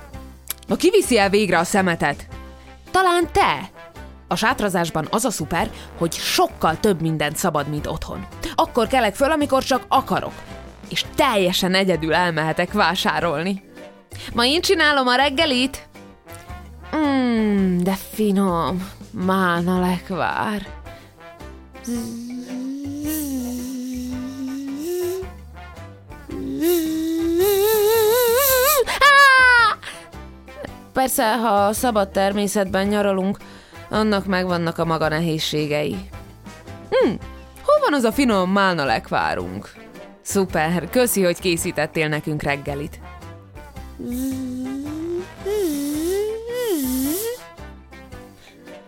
Na 0.67 0.77
ki 0.77 0.91
viszi 0.91 1.19
el 1.19 1.31
végre 1.31 1.59
a 1.59 1.65
szemetet? 1.65 2.27
Talán 2.91 3.29
te? 3.33 3.71
A 4.33 4.37
sátrazásban 4.37 5.07
az 5.11 5.25
a 5.25 5.31
szuper, 5.31 5.71
hogy 5.99 6.13
sokkal 6.13 6.81
több 6.81 7.01
mindent 7.01 7.37
szabad, 7.37 7.69
mint 7.69 7.87
otthon. 7.87 8.27
Akkor 8.55 8.87
kelek 8.87 9.15
föl, 9.15 9.31
amikor 9.31 9.63
csak 9.63 9.85
akarok 9.89 10.33
és 10.93 11.05
teljesen 11.15 11.75
egyedül 11.75 12.15
elmehetek 12.15 12.73
vásárolni. 12.73 13.63
Ma 14.35 14.45
én 14.45 14.61
csinálom 14.61 15.07
a 15.07 15.15
reggelit? 15.15 15.89
Mmm, 16.93 17.79
de 17.83 17.95
finom. 18.13 18.89
Mána 19.11 19.81
lekvár. 19.81 20.67
Persze, 30.93 31.37
ha 31.37 31.73
szabad 31.73 32.09
természetben 32.09 32.87
nyaralunk, 32.87 33.39
annak 33.93 34.27
megvannak 34.27 34.79
a 34.79 34.85
maga 34.85 35.09
nehézségei. 35.09 35.97
Hm, 36.91 37.09
hol 37.63 37.81
van 37.81 37.95
az 37.95 38.05
a 38.05 38.13
finom 38.13 38.51
málna 38.51 38.85
lekvárunk? 38.85 39.73
Szuper, 40.23 40.91
köszi, 40.91 41.23
hogy 41.23 41.41
készítettél 41.41 42.09
nekünk 42.09 42.43
reggelit. 42.43 43.01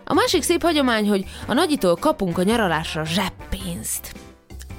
A 0.05 0.15
másik 0.15 0.43
szép 0.43 0.63
hagyomány, 0.63 1.09
hogy 1.09 1.25
a 1.47 1.53
nagyitól 1.53 1.95
kapunk 1.95 2.39
a 2.39 2.43
nyaralásra 2.43 3.05
zseppénzt, 3.05 4.13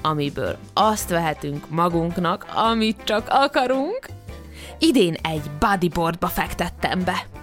amiből 0.02 0.56
azt 0.74 1.08
vehetünk 1.08 1.70
magunknak, 1.70 2.46
amit 2.54 3.04
csak 3.04 3.26
akarunk. 3.28 4.06
Idén 4.78 5.14
egy 5.22 5.50
bodyboardba 5.58 6.26
fektettem 6.26 7.04
be. 7.04 7.35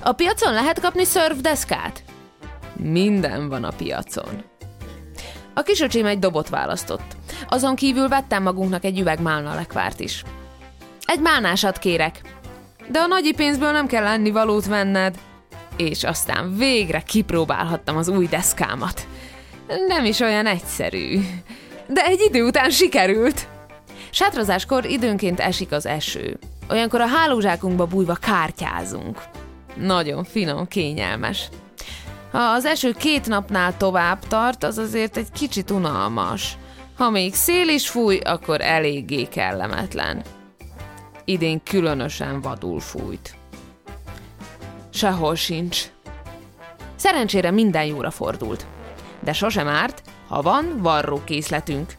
A 0.00 0.12
piacon 0.12 0.52
lehet 0.52 0.80
kapni 0.80 1.04
szörfdeszkát? 1.04 2.02
Minden 2.76 3.48
van 3.48 3.64
a 3.64 3.70
piacon. 3.76 4.44
A 5.54 5.62
kisöcsém 5.62 6.06
egy 6.06 6.18
dobot 6.18 6.48
választott. 6.48 7.16
Azon 7.48 7.74
kívül 7.74 8.08
vettem 8.08 8.42
magunknak 8.42 8.84
egy 8.84 8.98
üveg 8.98 9.20
málna 9.20 9.54
lekvárt 9.54 10.00
is. 10.00 10.24
Egy 11.04 11.20
málnásat 11.20 11.78
kérek. 11.78 12.20
De 12.88 12.98
a 12.98 13.06
nagyi 13.06 13.32
pénzből 13.32 13.70
nem 13.70 13.86
kell 13.86 14.02
lenni 14.02 14.30
valót 14.30 14.66
venned. 14.66 15.18
És 15.76 16.04
aztán 16.04 16.56
végre 16.56 17.00
kipróbálhattam 17.00 17.96
az 17.96 18.08
új 18.08 18.26
deszkámat. 18.26 19.06
Nem 19.86 20.04
is 20.04 20.20
olyan 20.20 20.46
egyszerű. 20.46 21.20
De 21.88 22.04
egy 22.04 22.20
idő 22.20 22.44
után 22.44 22.70
sikerült. 22.70 23.48
Sátrazáskor 24.10 24.84
időnként 24.84 25.40
esik 25.40 25.72
az 25.72 25.86
eső. 25.86 26.38
Olyankor 26.70 27.00
a 27.00 27.06
hálózsákunkba 27.06 27.86
bújva 27.86 28.14
kártyázunk. 28.14 29.22
Nagyon 29.76 30.24
finom, 30.24 30.68
kényelmes. 30.68 31.48
Ha 32.32 32.38
az 32.38 32.64
eső 32.64 32.92
két 32.92 33.26
napnál 33.26 33.76
tovább 33.76 34.18
tart, 34.18 34.64
az 34.64 34.78
azért 34.78 35.16
egy 35.16 35.32
kicsit 35.32 35.70
unalmas. 35.70 36.56
Ha 36.96 37.10
még 37.10 37.34
szél 37.34 37.68
is 37.68 37.88
fúj, 37.88 38.18
akkor 38.18 38.60
eléggé 38.60 39.24
kellemetlen. 39.24 40.22
Idén 41.24 41.62
különösen 41.62 42.40
vadul 42.40 42.80
fújt. 42.80 43.34
Sehol 44.90 45.34
sincs. 45.34 45.84
Szerencsére 46.96 47.50
minden 47.50 47.84
jóra 47.84 48.10
fordult. 48.10 48.66
De 49.20 49.32
sosem 49.32 49.68
árt, 49.68 50.02
ha 50.28 50.42
van 50.42 50.78
varrókészletünk. 50.78 51.92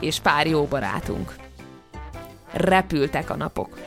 És 0.00 0.18
pár 0.18 0.46
jó 0.46 0.64
barátunk. 0.64 1.34
Repültek 2.52 3.30
a 3.30 3.36
napok. 3.36 3.78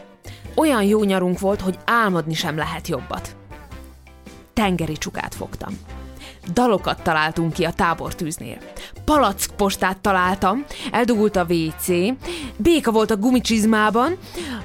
Olyan 0.56 0.84
jó 0.84 1.04
nyarunk 1.04 1.40
volt, 1.40 1.62
hogy 1.62 1.78
álmodni 1.86 2.34
sem 2.34 2.58
lehet 2.58 2.88
jobbat. 2.88 3.36
Tengeri 4.54 4.98
csukát 4.98 5.36
fogtam. 5.36 5.80
Dalokat 6.54 7.02
találtunk 7.04 7.54
ki 7.54 7.64
a 7.64 7.74
tábortűznél. 7.74 8.58
Palackpostát 9.06 9.98
találtam, 9.98 10.66
eldugult 10.92 11.36
a 11.36 11.46
WC, 11.50 11.88
béka 12.58 12.92
volt 12.92 13.12
a 13.12 13.18
gumicsizmában, 13.18 14.18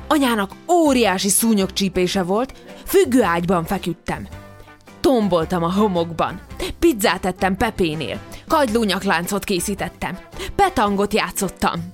anyának 0.09 0.51
óriási 0.71 1.29
szúnyogcsípése 1.29 2.23
volt, 2.23 2.53
függőágyban 2.85 3.65
feküdtem. 3.65 4.29
Tomboltam 5.01 5.63
a 5.63 5.73
homokban, 5.73 6.41
pizzát 6.79 7.27
ettem 7.27 7.57
Pepénél, 7.57 8.21
kagylónyakláncot 8.47 9.45
készítettem, 9.45 10.19
petangot 10.55 11.15
játszottam. 11.15 11.93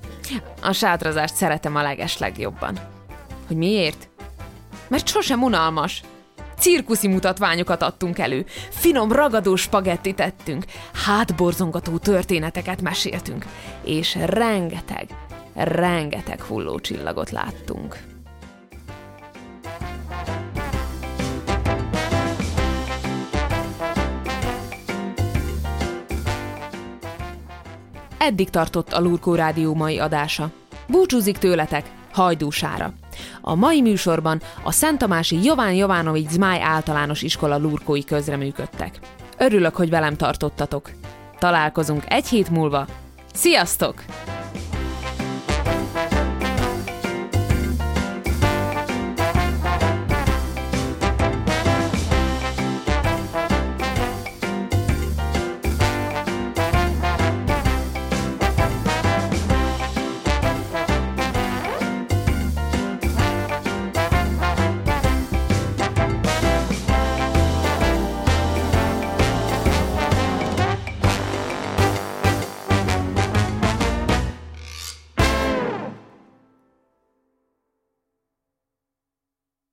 A 0.61 0.71
sátrazást 0.71 1.35
szeretem 1.35 1.75
a 1.75 1.81
legeslegjobban. 1.81 2.94
Hogy 3.47 3.57
miért? 3.57 4.09
Mert 4.87 5.07
sosem 5.07 5.43
unalmas 5.43 6.01
cirkuszi 6.59 7.07
mutatványokat 7.07 7.81
adtunk 7.81 8.19
elő, 8.19 8.45
finom 8.69 9.11
ragadó 9.11 9.55
spagettit 9.55 10.15
tettünk, 10.15 10.65
hátborzongató 11.05 11.97
történeteket 11.97 12.81
meséltünk, 12.81 13.45
és 13.83 14.17
rengeteg, 14.25 15.07
rengeteg 15.53 16.41
hullócsillagot 16.41 17.29
láttunk. 17.29 17.97
Eddig 28.17 28.49
tartott 28.49 28.93
a 28.93 28.99
Lurkó 28.99 29.35
Rádió 29.35 29.73
mai 29.73 29.99
adása. 29.99 30.51
Búcsúzik 30.87 31.37
tőletek, 31.37 31.91
hajdúsára! 32.11 32.93
A 33.41 33.55
mai 33.55 33.81
műsorban 33.81 34.41
a 34.63 34.71
Szent 34.71 34.97
Tamási 34.97 35.43
Jován 35.43 35.73
Jovánovics 35.73 36.29
Zmáj 36.29 36.61
általános 36.61 37.21
iskola 37.21 37.57
lurkói 37.57 38.03
közreműködtek. 38.03 38.99
Örülök, 39.37 39.75
hogy 39.75 39.89
velem 39.89 40.15
tartottatok. 40.15 40.91
Találkozunk 41.39 42.03
egy 42.07 42.27
hét 42.27 42.49
múlva. 42.49 42.85
Sziasztok! 43.33 44.03